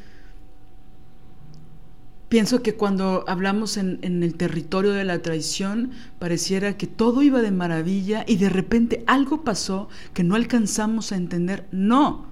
[2.28, 7.50] pienso que cuando hablamos en, el territorio de la traición, pareciera que todo iba de
[7.50, 11.66] maravilla y de repente algo pasó que no alcanzamos a entender.
[11.70, 12.26] No,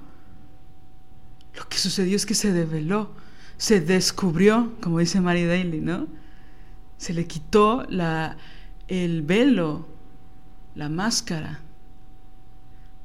[1.57, 3.12] lo que sucedió es que se develó,
[3.57, 6.09] se descubrió, como dice Mary Daly, ¿no?
[6.97, 7.87] Se le quitó
[8.89, 9.87] el velo,
[10.74, 11.61] la máscara.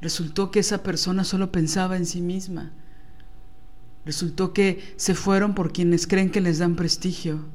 [0.02, 2.72] Resultó que esa persona solo pensaba en sí misma.
[4.06, 7.46] Resultó que se fueron por quienes creen que les dan prestigio,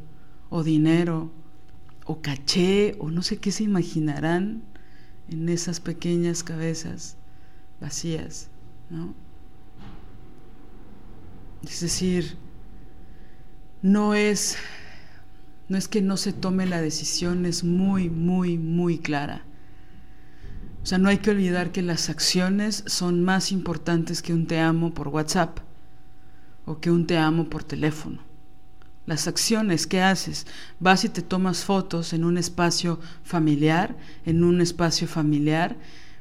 [0.50, 1.32] o dinero,
[2.04, 4.62] o caché, o no sé qué se imaginarán
[5.28, 7.16] en esas pequeñas cabezas
[7.80, 8.48] vacías,
[8.90, 9.14] ¿no?
[11.62, 12.36] Es decir,
[13.80, 14.56] no es,
[15.68, 19.44] no es que no se tome la decisión, es muy, muy, muy clara.
[20.82, 24.60] O sea, no hay que olvidar que las acciones son más importantes que un te
[24.60, 25.58] amo por WhatsApp
[26.66, 28.22] o que un te amo por teléfono.
[29.06, 30.46] Las acciones que haces,
[30.80, 35.76] vas y te tomas fotos en un espacio familiar, en un espacio familiar.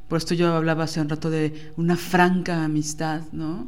[0.09, 3.67] Por esto yo hablaba hace un rato de una franca amistad, ¿no?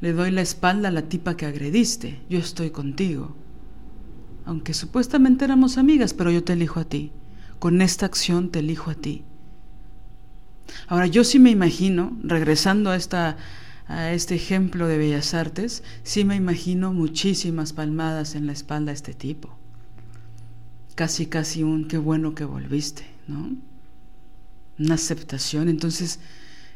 [0.00, 2.20] Le doy la espalda a la tipa que agrediste.
[2.30, 3.34] Yo estoy contigo.
[4.44, 7.10] Aunque supuestamente éramos amigas, pero yo te elijo a ti.
[7.58, 9.24] Con esta acción te elijo a ti.
[10.86, 13.36] Ahora, yo sí me imagino, regresando a, esta,
[13.88, 18.94] a este ejemplo de Bellas Artes, sí me imagino muchísimas palmadas en la espalda a
[18.94, 19.58] este tipo.
[20.94, 23.56] Casi, casi un qué bueno que volviste, ¿no?
[24.78, 25.68] Una aceptación.
[25.68, 26.20] Entonces,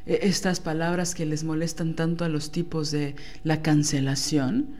[0.07, 4.71] e-, estas palabras que les molestan tanto a los tipos de la cancelación,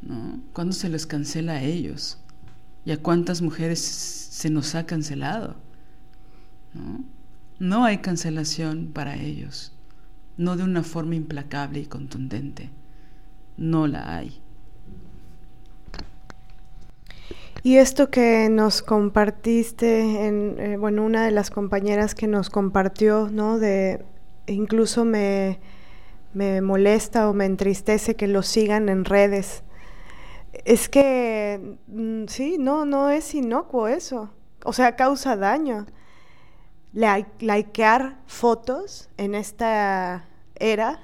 [0.00, 0.40] ¿no?
[0.52, 2.18] ¿Cuándo se les cancela a ellos?
[2.84, 5.56] ¿Y a cuántas mujeres se nos ha cancelado?
[6.72, 7.04] ¿No?
[7.60, 9.72] no hay cancelación para ellos,
[10.40, 12.70] no de una forma implacable y contundente,
[13.58, 14.40] no la hay.
[17.62, 23.28] Y esto que nos compartiste, en, eh, bueno, una de las compañeras que nos compartió,
[23.30, 23.58] ¿no?
[23.58, 24.02] De
[24.46, 25.60] incluso me,
[26.32, 29.62] me molesta o me entristece que lo sigan en redes.
[30.64, 34.30] Es que, mm, sí, no, no es inocuo eso.
[34.64, 35.84] O sea, causa daño.
[36.94, 40.29] likear fotos en esta
[40.60, 41.00] era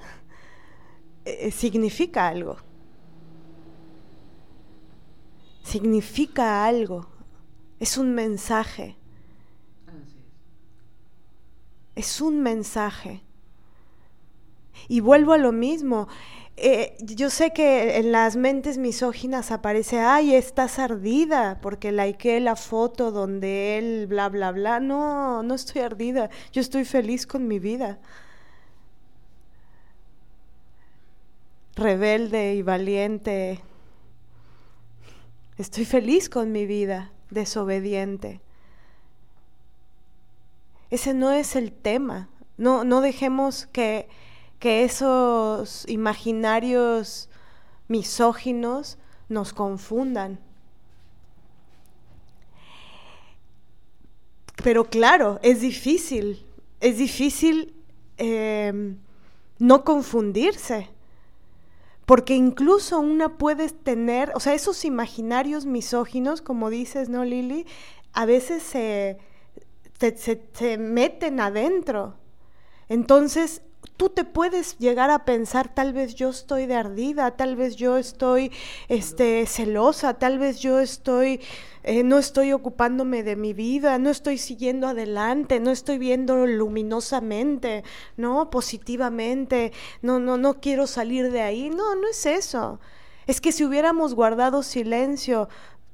[1.26, 2.56] eh, significa algo.
[5.64, 7.08] Significa algo.
[7.80, 8.96] Es un mensaje.
[11.96, 13.22] Es un mensaje.
[14.86, 16.06] Y vuelvo a lo mismo.
[16.56, 22.56] Eh, yo sé que en las mentes misóginas aparece, ay, estás ardida porque likeé la
[22.56, 24.78] foto donde él, bla, bla, bla.
[24.78, 26.30] No, no estoy ardida.
[26.52, 27.98] Yo estoy feliz con mi vida.
[31.76, 33.60] Rebelde y valiente.
[35.58, 38.40] Estoy feliz con mi vida, desobediente.
[40.90, 42.28] Ese no es el tema.
[42.56, 44.08] No, no dejemos que
[44.58, 47.28] que esos imaginarios
[47.88, 48.98] misóginos
[49.28, 50.40] nos confundan.
[54.62, 56.44] Pero claro, es difícil,
[56.80, 57.74] es difícil
[58.16, 58.96] em,
[59.58, 60.88] no confundirse,
[62.06, 67.66] porque incluso una puede tener, o sea, esos imaginarios misóginos, como dices, ¿no, Lili?
[68.12, 69.18] A veces se,
[69.98, 72.14] se meten adentro.
[72.88, 73.62] Entonces,
[73.96, 77.96] tú te puedes llegar a pensar, tal vez yo estoy de ardida, tal vez yo
[77.96, 78.52] estoy
[78.88, 81.40] este, celosa, tal vez yo estoy,
[81.82, 87.84] eh, no estoy ocupándome de mi vida, no estoy siguiendo adelante, no estoy viendo luminosamente,
[88.16, 88.50] ¿no?
[88.50, 89.72] Positivamente,
[90.02, 91.70] no, no, no quiero salir de ahí.
[91.70, 92.80] No, no es eso.
[93.26, 95.48] Es que si hubiéramos guardado silencio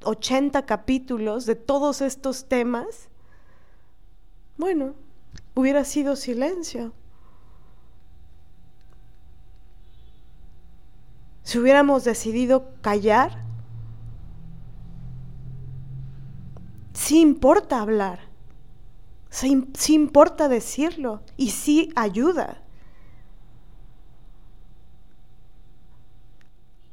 [0.05, 3.09] 80 capítulos de todos estos temas,
[4.57, 4.95] bueno,
[5.55, 6.93] hubiera sido silencio.
[11.43, 13.43] Si hubiéramos decidido callar,
[16.93, 18.21] sí importa hablar,
[19.31, 22.63] sí, importa decirlo y sí ayuda.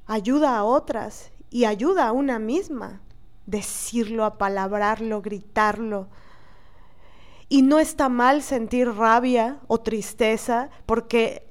[0.07, 3.01] Ayuda a otras y ayuda a una misma.
[3.45, 6.07] Decirlo, apalabrarlo, gritarlo.
[7.47, 11.48] Y no está mal sentir rabia o tristeza porque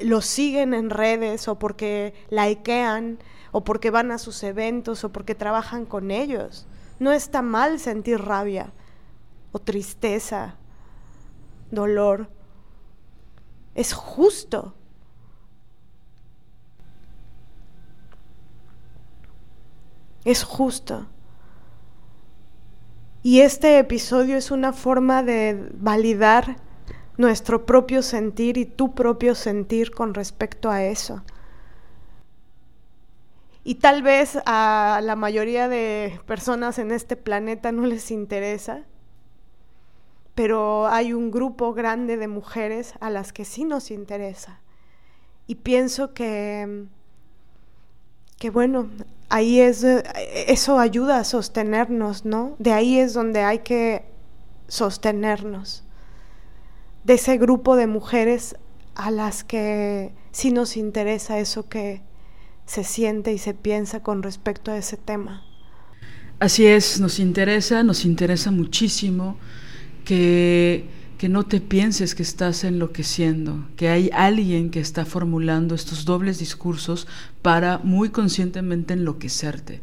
[0.00, 3.18] lo siguen en redes o porque likean
[3.52, 6.66] o porque van a sus eventos o porque trabajan con ellos.
[6.98, 8.72] No está mal sentir rabia
[9.52, 10.56] o tristeza,
[11.70, 12.28] dolor.
[13.74, 14.74] Es justo.
[20.24, 21.06] Es justo.
[23.22, 26.56] Y este episodio es una forma de validar
[27.20, 31.22] nuestro propio sentir y tu propio sentir con respecto a eso.
[33.62, 38.84] Y tal vez a la mayoría de personas en este planeta no les interesa,
[40.34, 44.60] pero hay un grupo grande de mujeres a las que sí nos interesa.
[45.46, 46.86] Y pienso que,
[48.38, 48.88] que bueno,
[49.28, 52.56] ahí es, eso ayuda a sostenernos, ¿no?
[52.58, 54.06] De ahí es donde hay que
[54.68, 55.84] sostenernos
[57.04, 58.56] de ese grupo de mujeres
[58.94, 62.02] a las que sí nos interesa eso que
[62.66, 65.42] se siente y se piensa con respecto a ese tema.
[66.38, 69.36] Así es, nos interesa, nos interesa muchísimo
[70.04, 76.04] que, que no te pienses que estás enloqueciendo, que hay alguien que está formulando estos
[76.04, 77.06] dobles discursos
[77.42, 79.82] para muy conscientemente enloquecerte.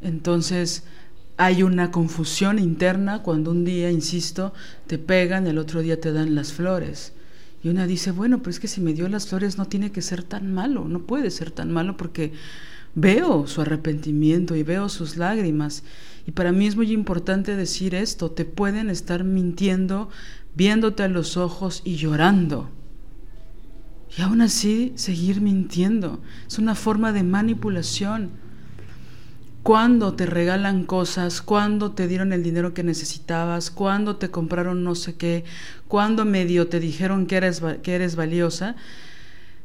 [0.00, 0.84] Entonces,
[1.38, 4.52] hay una confusión interna cuando un día, insisto,
[4.88, 7.12] te pegan, el otro día te dan las flores.
[7.62, 10.02] Y una dice, bueno, pero es que si me dio las flores no tiene que
[10.02, 12.32] ser tan malo, no puede ser tan malo porque
[12.96, 15.84] veo su arrepentimiento y veo sus lágrimas.
[16.26, 20.10] Y para mí es muy importante decir esto, te pueden estar mintiendo,
[20.56, 22.68] viéndote a los ojos y llorando.
[24.16, 26.20] Y aún así seguir mintiendo.
[26.48, 28.47] Es una forma de manipulación
[29.62, 34.94] cuando te regalan cosas, cuando te dieron el dinero que necesitabas, cuando te compraron no
[34.94, 35.44] sé qué,
[35.88, 38.76] cuando medio te dijeron que eres, que eres valiosa,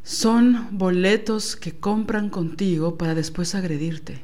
[0.03, 4.22] son boletos que compran contigo para después agredirte.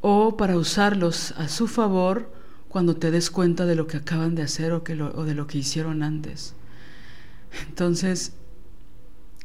[0.00, 2.32] O para usarlos a su favor
[2.68, 6.02] cuando te des cuenta de lo que acaban de hacer o de lo que hicieron
[6.02, 6.54] antes.
[7.68, 8.32] Entonces,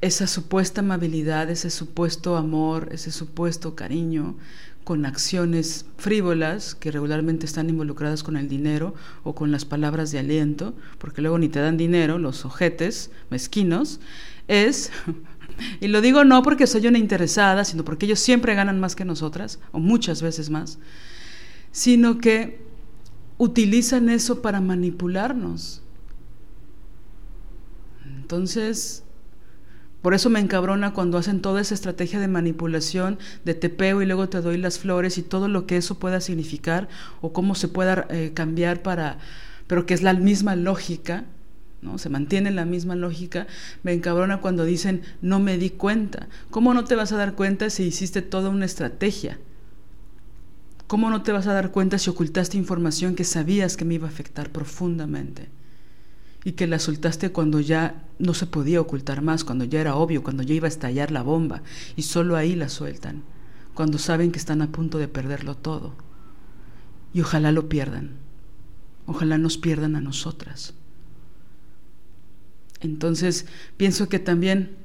[0.01, 4.35] esa supuesta amabilidad, ese supuesto amor, ese supuesto cariño,
[4.83, 8.93] con acciones frívolas que regularmente están involucradas con el dinero
[9.23, 13.99] o con las palabras de aliento, porque luego ni te dan dinero, los ojetes mezquinos,
[14.47, 14.91] es,
[15.81, 19.03] y lo digo no porque soy una interesada, sino porque ellos siempre ganan más que
[19.03, 20.79] nosotras, o muchas veces más,
[21.71, 22.61] sino que
[23.37, 25.81] utilizan eso para manipularnos.
[28.05, 29.03] Entonces,
[30.01, 34.05] por eso me encabrona cuando hacen toda esa estrategia de manipulación, de te pego y
[34.05, 36.87] luego te doy las flores y todo lo que eso pueda significar
[37.21, 39.17] o cómo se pueda eh, cambiar para,
[39.65, 41.25] pero que es la misma lógica,
[41.81, 41.97] ¿no?
[41.97, 43.47] Se mantiene la misma lógica.
[43.83, 46.27] Me encabrona cuando dicen no me di cuenta.
[46.49, 49.39] ¿Cómo no te vas a dar cuenta si hiciste toda una estrategia?
[50.87, 54.07] ¿Cómo no te vas a dar cuenta si ocultaste información que sabías que me iba
[54.07, 55.49] a afectar profundamente?
[56.43, 60.23] Y que la soltaste cuando ya no se podía ocultar más, cuando ya era obvio,
[60.23, 61.61] cuando ya iba a estallar la bomba,
[61.95, 63.23] y solo ahí la sueltan,
[63.73, 65.95] cuando saben que están a punto de perderlo todo.
[67.13, 68.11] Y ojalá lo pierdan,
[69.05, 70.73] ojalá nos pierdan a nosotras.
[72.79, 74.77] Entonces, pienso que también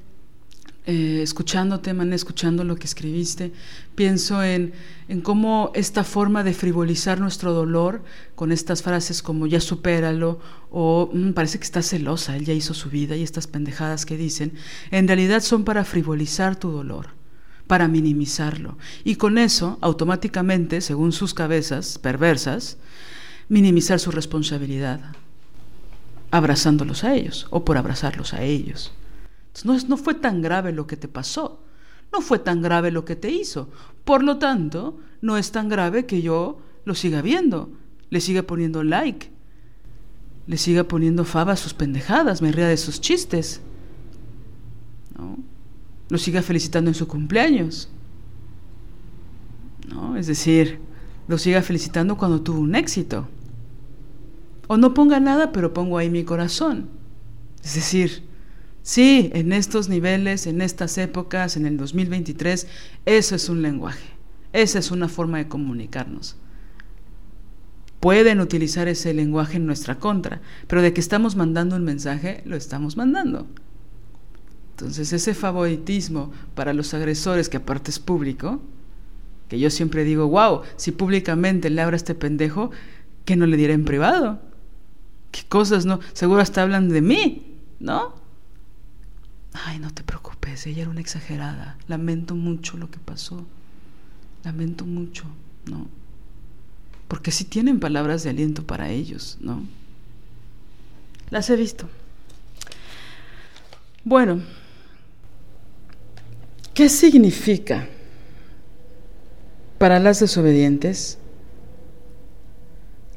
[0.85, 3.53] eh, escuchándote, man, escuchando lo que escribiste,
[3.95, 4.73] pienso en,
[5.07, 8.03] en, cómo esta forma de frivolizar nuestro dolor
[8.35, 10.41] con estas frases como ya supéralo
[10.71, 14.17] o mm, parece que está celosa, él ya hizo su vida y estas pendejadas que
[14.17, 14.55] dicen,
[14.91, 17.11] en realidad son para frivolizar tu dolor,
[17.65, 18.77] para minimizarlo.
[19.05, 22.77] Y con eso, automáticamente, según sus cabezas perversas,
[23.47, 24.99] minimizar su responsabilidad,
[26.29, 28.91] abrazándolos a ellos o por abrazarlos a ellos.
[29.63, 31.61] No, no fue tan grave lo que te pasó,
[32.11, 33.69] no fue tan grave lo que te hizo.
[34.03, 37.71] Por lo tanto, no es tan grave que yo lo siga viendo,
[38.09, 39.29] le siga poniendo like,
[40.47, 43.61] le siga poniendo fava a sus pendejadas, me ría de sus chistes,
[45.17, 45.37] ¿no?
[46.09, 47.89] lo siga felicitando en su cumpleaños.
[49.89, 50.17] ¿no?
[50.17, 50.79] Es decir,
[51.27, 53.27] lo siga felicitando cuando tuvo un éxito.
[54.67, 56.89] O no ponga nada, pero pongo ahí mi corazón.
[57.63, 58.23] Es decir,
[58.83, 62.67] Sí, en estos niveles, en estas épocas, en el 2023,
[63.05, 64.09] eso es un lenguaje,
[64.51, 66.35] esa es una forma de comunicarnos.
[68.01, 72.57] Pueden utilizar ese lenguaje en nuestra contra, pero de que estamos mandando un mensaje, lo
[72.57, 73.47] estamos mandando.
[74.71, 78.61] Entonces ese favoritismo para los agresores, que aparte es público,
[79.47, 82.71] que yo siempre digo, wow, si públicamente le abra a este pendejo,
[83.23, 84.41] ¿qué no le diré en privado?
[85.31, 86.01] ¿Qué cosas no?
[86.11, 88.22] Seguro hasta hablan de mí, ¿no?
[89.53, 91.77] Ay, no te preocupes, ella era una exagerada.
[91.87, 93.45] Lamento mucho lo que pasó.
[94.43, 95.25] Lamento mucho,
[95.65, 95.87] ¿no?
[97.07, 99.63] Porque sí tienen palabras de aliento para ellos, ¿no?
[101.29, 101.89] Las he visto.
[104.03, 104.41] Bueno,
[106.73, 107.87] ¿Qué significa
[109.77, 111.19] para las desobedientes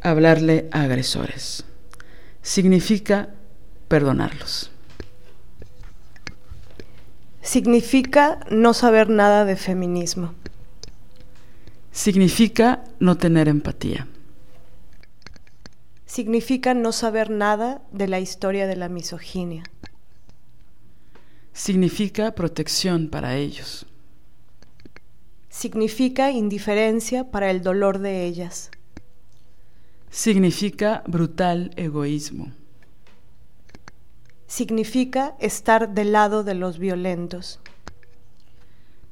[0.03, 1.65] hablarle a agresores?
[2.43, 3.31] Significa
[3.89, 4.71] perdonarlos.
[7.47, 10.35] Significa no saber nada de feminismo.
[11.93, 14.07] Significa no tener empatía.
[16.05, 19.65] Significa no saber nada de la historia de la misoginia
[21.57, 23.87] significa protección para ellos.
[25.49, 28.71] Significa indiferencia para el dolor de ellas.
[30.11, 32.53] Significa brutal egoísmo.
[34.47, 37.61] Significa estar del lado de los violentos.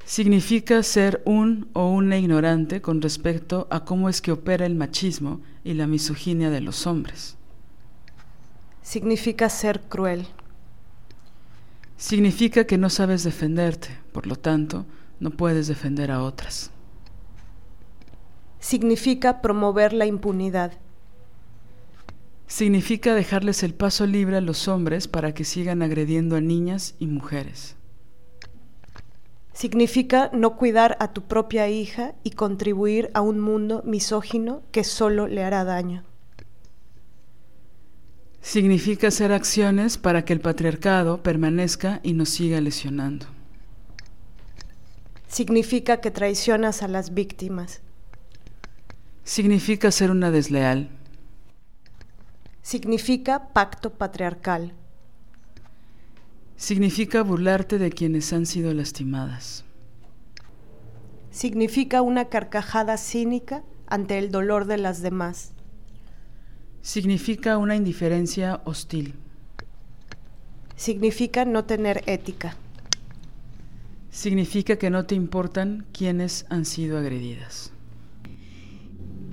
[0.05, 5.41] Significa ser un o una ignorante con respecto a cómo es que opera el machismo
[5.63, 7.37] y la misoginia de los hombres.
[8.81, 10.27] Significa ser cruel
[11.97, 14.85] significa que no sabes defenderte, por lo tanto,
[15.19, 16.71] no puedes defender a otras.
[18.59, 20.73] Significa promover la impunidad.
[22.47, 27.07] Significa dejarles el paso libre a los hombres para que sigan agrediendo a niñas y
[27.07, 27.75] mujeres.
[29.53, 35.27] Significa no cuidar a tu propia hija y contribuir a un mundo misógino que solo
[35.27, 36.03] le hará daño.
[38.41, 43.25] Significa hacer acciones para que el patriarcado permanezca y nos siga lesionando.
[45.27, 47.81] Significa que traicionas a las víctimas.
[49.23, 50.89] Significa ser una desleal.
[52.65, 54.73] Significa pacto patriarcal.
[56.55, 59.65] Significa burlarte de quienes han sido lastimadas.
[61.29, 65.55] Significa una carcajada cínica ante el dolor de las demás
[66.85, 69.15] significa una indiferencia hostil.
[70.75, 72.55] Significa no tener ética.
[74.11, 77.71] Significa que no te importan quienes han sido agredidas.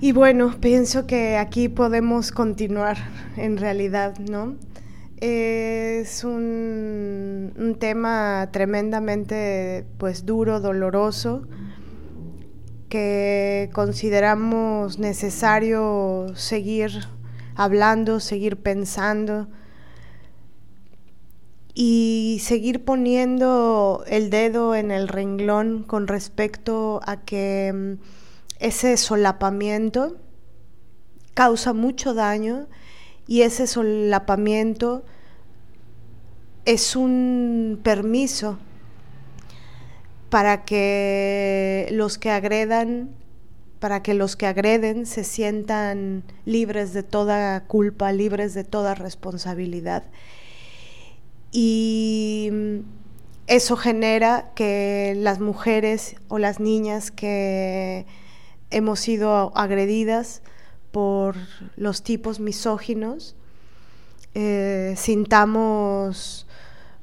[0.03, 2.97] Y bueno, pienso que aquí podemos continuar
[3.37, 4.57] en realidad, ¿no?
[5.15, 11.47] Es un, tema tremendamente pues duro, doloroso,
[12.89, 17.07] que consideramos necesario seguir
[17.55, 19.47] hablando, seguir pensando
[21.73, 28.22] y seguir poniendo el dedo en el renglón con respecto a que mm,
[28.63, 30.15] ese solapamiento
[31.33, 32.67] causa mucho daño
[33.27, 35.03] y ese solapamiento
[36.63, 38.57] es un permiso
[40.29, 43.09] para que los que agredan
[43.81, 50.05] para que los que agreden se sientan libres de toda culpa, libres de toda responsabilidad.
[51.51, 52.49] Y
[53.47, 58.05] eso genera que las mujeres o las niñas que
[58.73, 60.41] hemos sido agredidas
[60.91, 61.35] por
[61.75, 63.35] los tipos misóginos,
[64.33, 66.47] eh, sintamos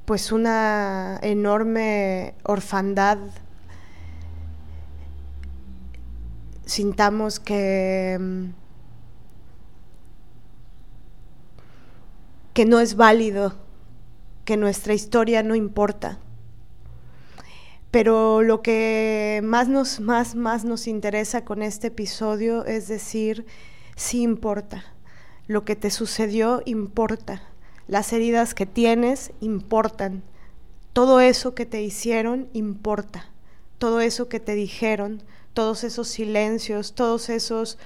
[0.05, 3.19] pues una enorme orfandad
[6.71, 8.45] sintamos que, mm,
[12.55, 13.55] que no es válido,
[14.45, 16.19] que nuestra historia no importa.
[17.91, 23.47] Pero lo que más nos, más, más nos interesa con este episodio es decir,
[23.97, 24.85] sí importa.
[25.47, 27.43] Lo que te sucedió importa.
[27.89, 30.23] Las heridas que tienes importan.
[30.93, 33.27] Todo eso que te hicieron importa.
[33.79, 35.23] Todo eso que te dijeron
[35.55, 37.79] todos esos silencios, todos esos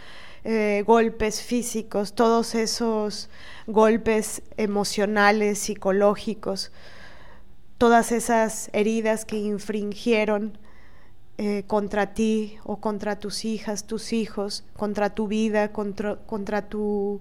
[0.44, 3.30] eh, golpes físicos, todos esos
[3.66, 6.70] golpes emocionales, psicológicos,
[7.84, 10.56] todas esas heridas que infringieron
[11.36, 17.20] eh, contra ti o contra tus hijas, tus hijos, contra tu vida, contra, contra tu...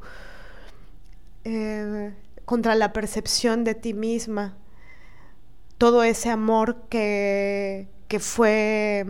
[1.44, 2.14] Eh,
[2.46, 4.56] contra la percepción de ti misma,
[5.78, 9.06] todo ese amor que, que fue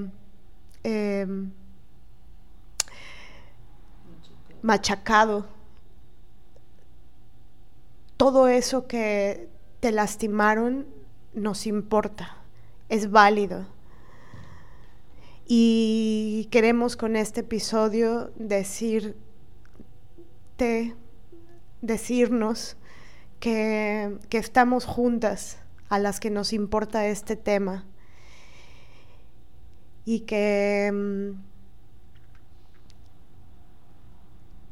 [0.84, 1.52] em,
[4.64, 5.46] machacado,
[8.18, 9.50] todo eso que
[9.82, 11.03] te lastimaron
[11.34, 12.38] nos importa,
[12.90, 13.66] es válido.
[15.46, 19.16] Y queremos con este episodio decirte,
[21.82, 22.78] decirnos
[23.40, 25.58] que, que estamos juntas
[25.90, 27.86] a las que nos importa este tema
[30.06, 31.54] y que mm,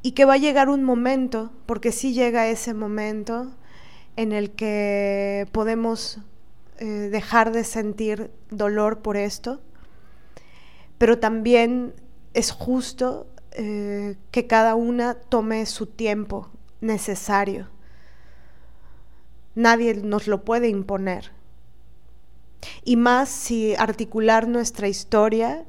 [0.03, 3.51] y que va a llegar un momento, porque sí llega ese momento
[4.15, 6.19] en el que podemos
[6.81, 9.61] eh, dejar de sentir dolor por esto,
[10.97, 11.93] pero también
[12.33, 16.49] es justo eh, que cada una tome su tiempo
[16.79, 17.69] necesario.
[19.53, 21.29] Nadie nos lo puede imponer.
[22.83, 25.65] Y más si articular nuestra historia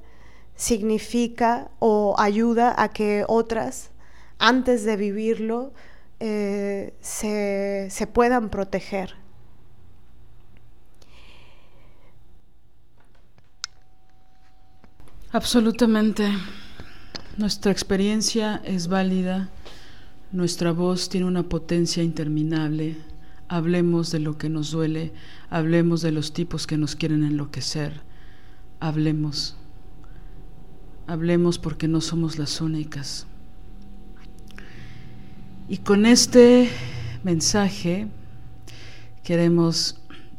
[0.54, 3.90] significa o ayuda a que otras,
[4.38, 5.74] antes de vivirlo,
[6.20, 9.21] eh, se, se puedan proteger.
[15.32, 16.30] Absolutamente.
[17.38, 19.48] Nuestra experiencia es válida,
[20.30, 22.98] nuestra voz tiene una potencia interminable.
[23.48, 25.14] Hablemos de lo que nos duele,
[25.48, 28.02] hablemos de los tipos que nos quieren enloquecer.
[28.78, 29.56] Hablemos.
[31.06, 33.26] Hablemos porque no somos las únicas.
[35.66, 36.68] Y con este
[37.24, 38.06] mensaje
[39.24, 39.98] queremos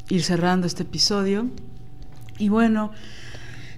[0.09, 1.49] ir cerrando este episodio.
[2.37, 2.91] Y bueno,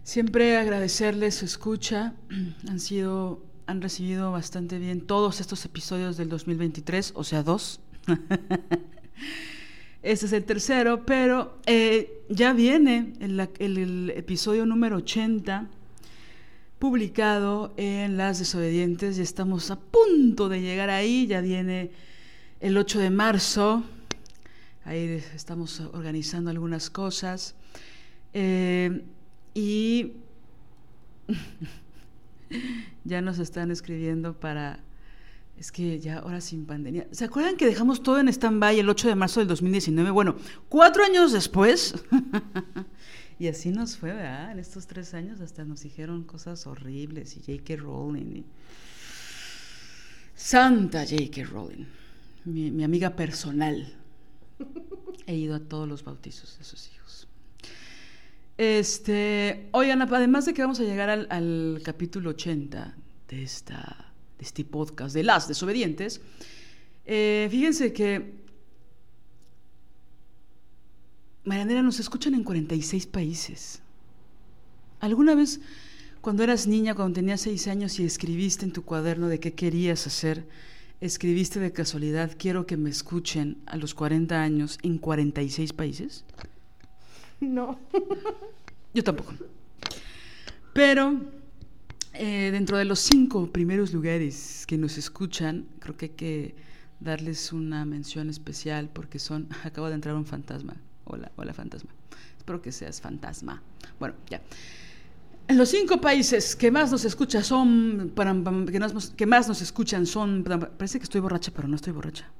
[0.05, 2.13] Siempre agradecerles su escucha.
[2.69, 7.79] Han sido, han recibido bastante bien todos estos episodios del 2023, o sea, dos.
[10.03, 15.69] este es el tercero, pero eh, ya viene el, episodio número 80
[16.77, 19.17] publicado en Las Desobedientes.
[19.17, 21.25] Ya estamos a punto de llegar ahí.
[21.25, 21.89] Ya viene
[22.59, 23.83] el 8 de marzo.
[24.83, 27.55] Ahí estamos organizando algunas cosas.
[28.33, 29.01] Eh,
[29.55, 30.11] y
[33.03, 34.81] ya nos están escribiendo para...
[35.57, 37.07] Es que ya ahora sin pandemia.
[37.11, 40.11] ¿Se acuerdan que dejamos todo en stand-by el 8 de marzo del 2019?
[40.11, 40.35] Bueno,
[40.67, 41.95] cuatro años después.
[43.39, 44.51] y así nos fue, ¿verdad?
[44.51, 47.77] En estos tres años hasta nos dijeron cosas horribles y J.K.
[47.77, 48.43] Rowling.
[50.35, 51.45] Santa J.K.
[51.45, 51.85] Rowling.
[52.43, 53.93] Mi, mi amiga personal.
[55.25, 57.24] He ido a todos los bautizos de sus hijos.
[58.57, 62.95] Este, oigan, además de que vamos a llegar al, capítulo 80
[63.27, 66.21] de, esta, de este podcast de Las Desobedientes,
[67.05, 68.45] eh, fíjense que
[71.43, 73.81] Marianela nos escuchan en 46 países.
[75.01, 75.59] ¿Alguna vez,
[76.21, 80.07] cuando eras niña, cuando tenías 6 años y escribiste en tu cuaderno de qué querías
[80.07, 80.47] hacer,
[81.01, 86.23] escribiste de casualidad, quiero que me escuchen a los 40 años en 46 países?
[87.41, 87.79] No.
[88.93, 89.33] Yo tampoco.
[90.73, 91.19] Pero
[92.13, 96.55] eh, dentro de los cinco primeros lugares que nos escuchan, creo que hay que
[96.99, 100.75] darles una mención especial porque son, acabo de entrar un fantasma.
[101.05, 101.91] Hola, hola fantasma.
[102.37, 103.61] Espero que seas fantasma.
[103.99, 104.41] Bueno, ya.
[105.49, 108.13] Los cinco países que más nos escuchan son,
[109.15, 112.31] que más nos escuchan son, parece que estoy borracha, pero no estoy borracha.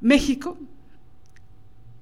[0.00, 0.56] México,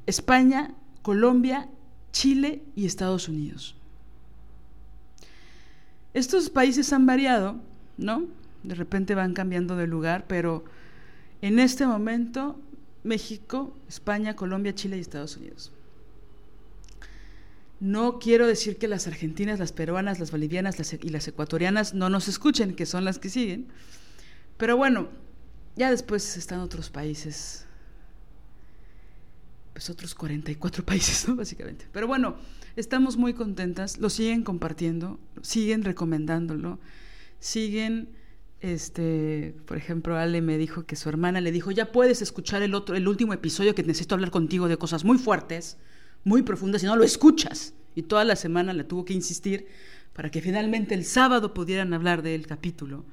[0.05, 0.75] España,
[1.05, 1.69] Colombia,
[2.13, 3.77] Chile y Estados Unidos.
[6.15, 7.61] Estos países han variado,
[7.99, 8.25] ¿no?
[8.63, 10.65] De repente van cambiando de lugar, pero
[11.43, 12.59] en este momento
[13.03, 15.73] México, España, Colombia, Chile y Estados Unidos.
[17.81, 22.29] No quiero decir que las argentinas, las peruanas, las bolivianas y las ecuatorianas no nos
[22.29, 23.67] escuchen, que son las que siguen.
[24.57, 25.09] Pero bueno,
[25.77, 27.64] ya después están otros países
[29.75, 31.37] pues otros 44 países, ¿no?
[31.37, 31.87] Básicamente.
[31.93, 32.37] Pero bueno,
[32.77, 36.79] estamos muy contentas, lo siguen compartiendo, siguen recomendándolo,
[37.41, 38.09] siguen,
[38.61, 42.75] este, por ejemplo, Ale me dijo que su hermana le dijo, ya puedes escuchar el
[42.75, 45.77] otro, el último episodio que necesito hablar contigo de cosas muy fuertes,
[46.23, 47.75] muy profundas, y no lo escuchas.
[47.97, 49.67] Y toda la semana le tuvo que insistir
[50.15, 53.05] para que finalmente el sábado pudieran hablar del capítulo.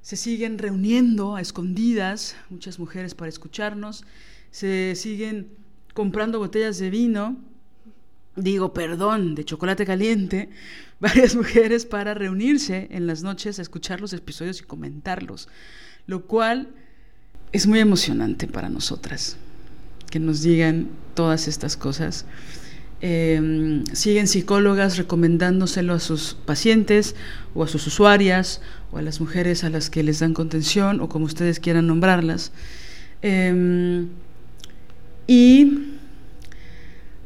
[0.00, 4.04] Se siguen reuniendo a escondidas muchas mujeres para escucharnos
[4.56, 5.48] se siguen
[5.92, 7.36] comprando botellas de vino,
[8.36, 10.48] digo, perdón, de chocolate caliente,
[10.98, 15.50] varias mujeres para reunirse en las noches a escuchar los episodios y comentarlos,
[16.06, 16.70] lo cual
[17.52, 19.36] es muy emocionante para nosotras.
[20.10, 22.24] que nos digan todas estas cosas.
[23.02, 27.14] Eh, siguen psicólogas recomendándoselo a sus pacientes
[27.54, 31.10] o a sus usuarias o a las mujeres a las que les dan contención o
[31.10, 32.52] como ustedes quieran nombrarlas.
[33.20, 34.06] Eh,
[35.26, 35.96] y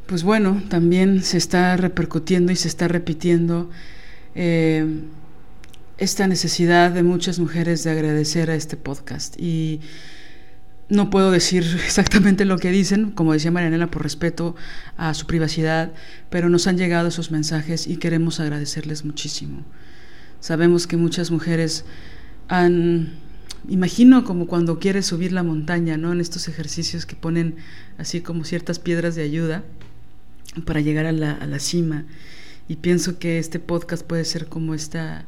[0.07, 3.69] pues bueno, también se está repercutiendo y se está repitiendo
[4.35, 4.85] eh,
[5.97, 9.39] esta necesidad de muchas mujeres de agradecer a este podcast.
[9.39, 9.79] Y
[10.89, 14.55] no puedo decir exactamente lo que dicen, como decía Marianela, por respeto
[14.97, 15.93] a su privacidad,
[16.29, 19.63] pero nos han llegado esos mensajes y queremos agradecerles muchísimo.
[20.41, 21.85] Sabemos que muchas mujeres
[22.49, 23.13] han,
[23.67, 26.11] imagino como cuando quieres subir la montaña, ¿no?
[26.11, 27.55] En estos ejercicios que ponen
[27.97, 29.63] así como ciertas piedras de ayuda
[30.65, 32.05] para llegar a la, a la cima.
[32.67, 35.25] Y pienso que este podcast puede ser como esta,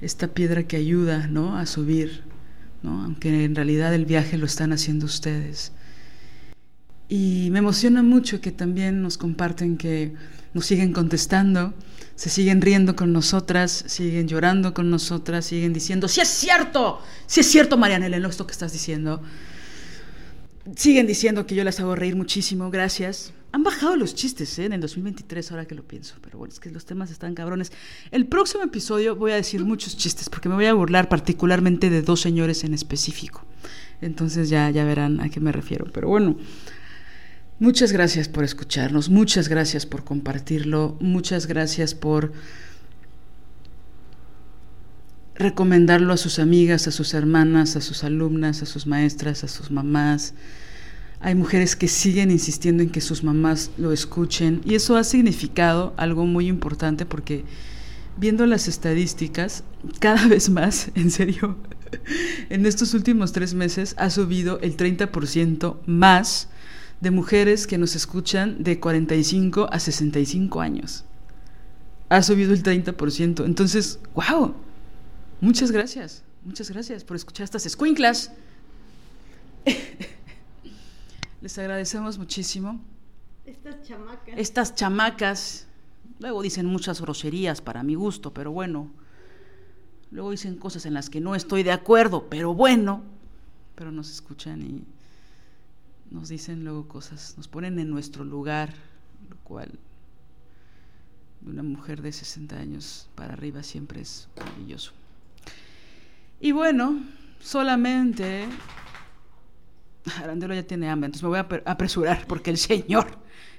[0.00, 1.56] esta piedra que ayuda, ¿no?
[1.56, 2.22] A subir
[2.82, 3.04] ¿no?
[3.04, 5.72] aunque en realidad el viaje lo están haciendo ustedes.
[7.08, 10.14] Y me emociona mucho que también nos comparten que
[10.54, 11.74] nos siguen contestando,
[12.22, 17.40] se siguen riendo con nosotras, siguen llorando con nosotras, siguen diciendo, si es cierto, si
[17.40, 19.20] es cierto, Marianela, en esto que estás diciendo.
[20.76, 23.32] Siguen diciendo que yo las hago reír muchísimo, gracias.
[23.50, 24.66] Han bajado los chistes ¿eh?
[24.66, 27.72] en el 2023, ahora que lo pienso, pero bueno, es que los temas están cabrones.
[28.12, 32.02] El próximo episodio voy a decir muchos chistes, porque me voy a burlar particularmente de
[32.02, 33.44] dos señores en específico.
[34.00, 35.86] Entonces ya, ya verán a qué me refiero.
[35.92, 36.36] Pero bueno,
[37.62, 42.32] muchas gracias por escucharnos, muchas gracias por compartirlo, muchas gracias por
[45.36, 49.70] recomendarlo a sus amigas, a sus hermanas, a sus alumnas, a sus maestras, a sus
[49.70, 50.34] mamás.
[51.20, 55.94] Hay mujeres que siguen insistiendo en que sus mamás lo escuchen y eso ha significado
[55.96, 57.44] algo muy importante porque
[58.16, 59.62] viendo las estadísticas,
[60.00, 61.56] cada vez más, en serio,
[62.50, 66.48] en estos últimos tres meses ha subido el 30% más
[67.02, 71.04] de mujeres que nos escuchan de 45 a 65 años.
[72.08, 73.44] Ha subido el 30%.
[73.44, 74.54] Entonces, wow,
[75.42, 78.30] Muchas gracias, muchas gracias por escuchar estas escuinclas.
[81.42, 82.80] Les agradecemos muchísimo.
[83.44, 84.34] Estas chamacas.
[84.38, 85.66] Estas chamacas.
[86.20, 88.92] Luego dicen muchas groserías para mi gusto, pero bueno.
[90.12, 93.02] Luego dicen cosas en las que no estoy de acuerdo, pero bueno.
[93.74, 94.84] Pero nos escuchan y
[96.12, 98.74] nos dicen luego cosas, nos ponen en nuestro lugar,
[99.30, 99.78] lo cual
[101.40, 104.92] de una mujer de 60 años para arriba siempre es maravilloso.
[106.40, 107.02] Y bueno,
[107.40, 108.46] solamente...
[110.20, 113.06] Arandelo ya tiene hambre, entonces me voy a apresurar porque el señor,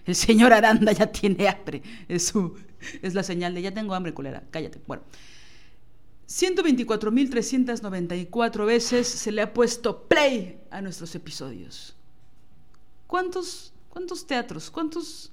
[0.05, 1.81] el señor Aranda ya tiene hambre.
[2.07, 2.55] Es, su,
[3.01, 4.43] es la señal de ya tengo hambre, culera.
[4.51, 4.81] Cállate.
[4.85, 5.03] Bueno.
[6.27, 11.95] 124.394 veces se le ha puesto play a nuestros episodios.
[13.13, 15.31] ¿Cuántos, cuántos teatros, cuántos,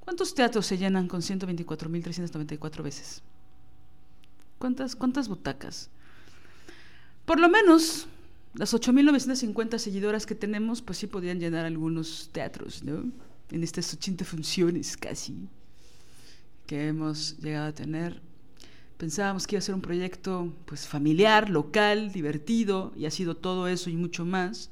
[0.00, 3.22] cuántos teatros se llenan con 124.394 veces?
[4.58, 5.90] ¿Cuántas, cuántas butacas?
[7.24, 8.08] Por lo menos
[8.54, 13.12] las 8.950 seguidoras que tenemos, pues sí podrían llenar algunos teatros, ¿no?
[13.52, 15.48] En estas 80 funciones casi
[16.66, 18.20] que hemos llegado a tener.
[18.98, 23.68] Pensábamos que iba a ser un proyecto pues familiar, local, divertido, y ha sido todo
[23.68, 24.70] eso y mucho más.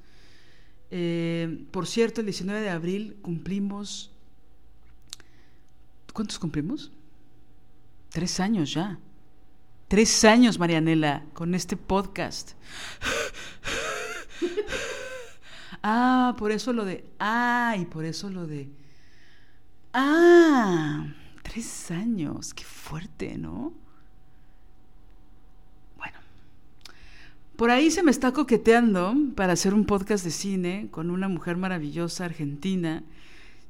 [0.91, 4.11] Eh, por cierto, el 19 de abril cumplimos...
[6.13, 6.91] ¿Cuántos cumplimos?
[8.11, 8.99] Tres años ya.
[9.89, 12.53] Tres años, Marianela, con este podcast.
[15.83, 17.05] ah, por eso lo de...
[17.19, 18.69] Ah, y por eso lo de...
[19.93, 21.07] Ah,
[21.43, 22.53] tres años.
[22.55, 23.88] Qué fuerte, ¿no?
[27.59, 31.57] Por ahí se me está coqueteando para hacer un podcast de cine con una mujer
[31.57, 33.03] maravillosa argentina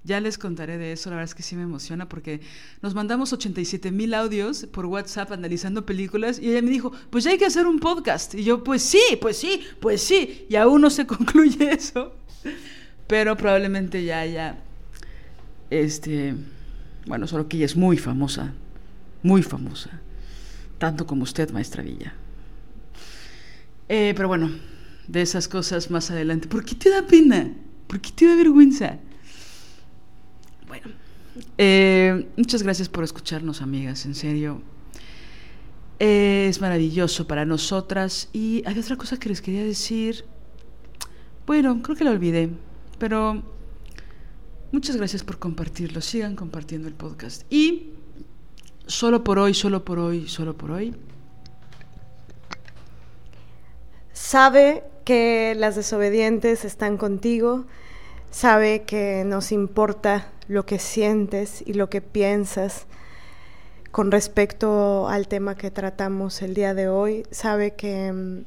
[0.05, 2.41] ya les contaré de eso, la verdad es que sí me emociona porque
[2.83, 7.31] nos mandamos 87 mil audios por WhatsApp analizando películas y ella me dijo, pues ya
[7.31, 8.35] hay que hacer un podcast.
[8.35, 10.47] Y yo, pues sí, pues sí, pues sí.
[10.49, 12.15] Y aún no se concluye eso,
[13.07, 14.59] pero probablemente ya haya,
[15.71, 16.35] este,
[17.07, 18.53] bueno, solo que ella es muy famosa,
[19.23, 20.01] muy famosa,
[20.79, 22.15] tanto como usted, maestra Villa.
[23.89, 24.51] Eh, pero bueno,
[25.07, 26.49] de esas cosas más adelante.
[26.49, 27.53] ¿Por qué te da pena?
[27.87, 28.99] ¿Por qué te da vergüenza?
[30.67, 30.89] Bueno,
[31.57, 34.63] eh, muchas gracias por escucharnos, amigas, en serio.
[35.99, 38.29] es maravilloso para nosotras.
[38.33, 40.25] Y hay otra cosa que les quería decir.
[41.47, 42.51] Bueno, creo que la olvidé,
[42.99, 43.43] pero
[44.71, 46.03] muchas gracias por compartirlo.
[46.03, 47.51] Sigan compartiendo el podcast.
[47.51, 47.95] Y
[48.87, 50.95] solo por hoy, solo por hoy, solo por hoy.
[54.21, 57.67] Sabe que las desobedientes están contigo
[58.31, 62.87] sabe que nos importa lo que sientes y lo que piensas
[63.91, 68.45] con respecto al tema que tratamos el día de hoy, sabe que mm,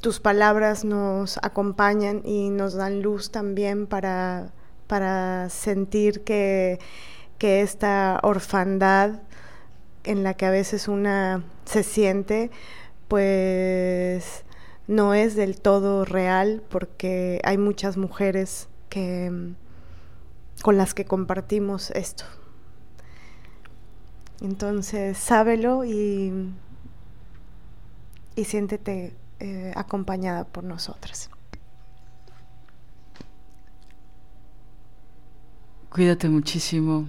[0.00, 4.52] tus palabras nos acompañan y nos dan luz también para,
[4.86, 6.78] para sentir que,
[7.36, 9.20] que esta orfandad
[10.04, 12.50] en la que a veces una se siente,
[13.06, 14.44] pues
[14.88, 19.54] no es del todo real porque hay muchas mujeres que mm,
[20.62, 22.24] con las que compartimos esto.
[24.40, 26.52] Entonces, sábelo y,
[28.34, 31.30] y siéntete eh, acompañada por nosotras.
[35.90, 37.08] Cuídate muchísimo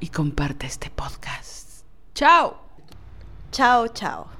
[0.00, 1.84] y comparte este podcast.
[2.14, 2.56] Chao.
[3.50, 4.39] Chao, chao.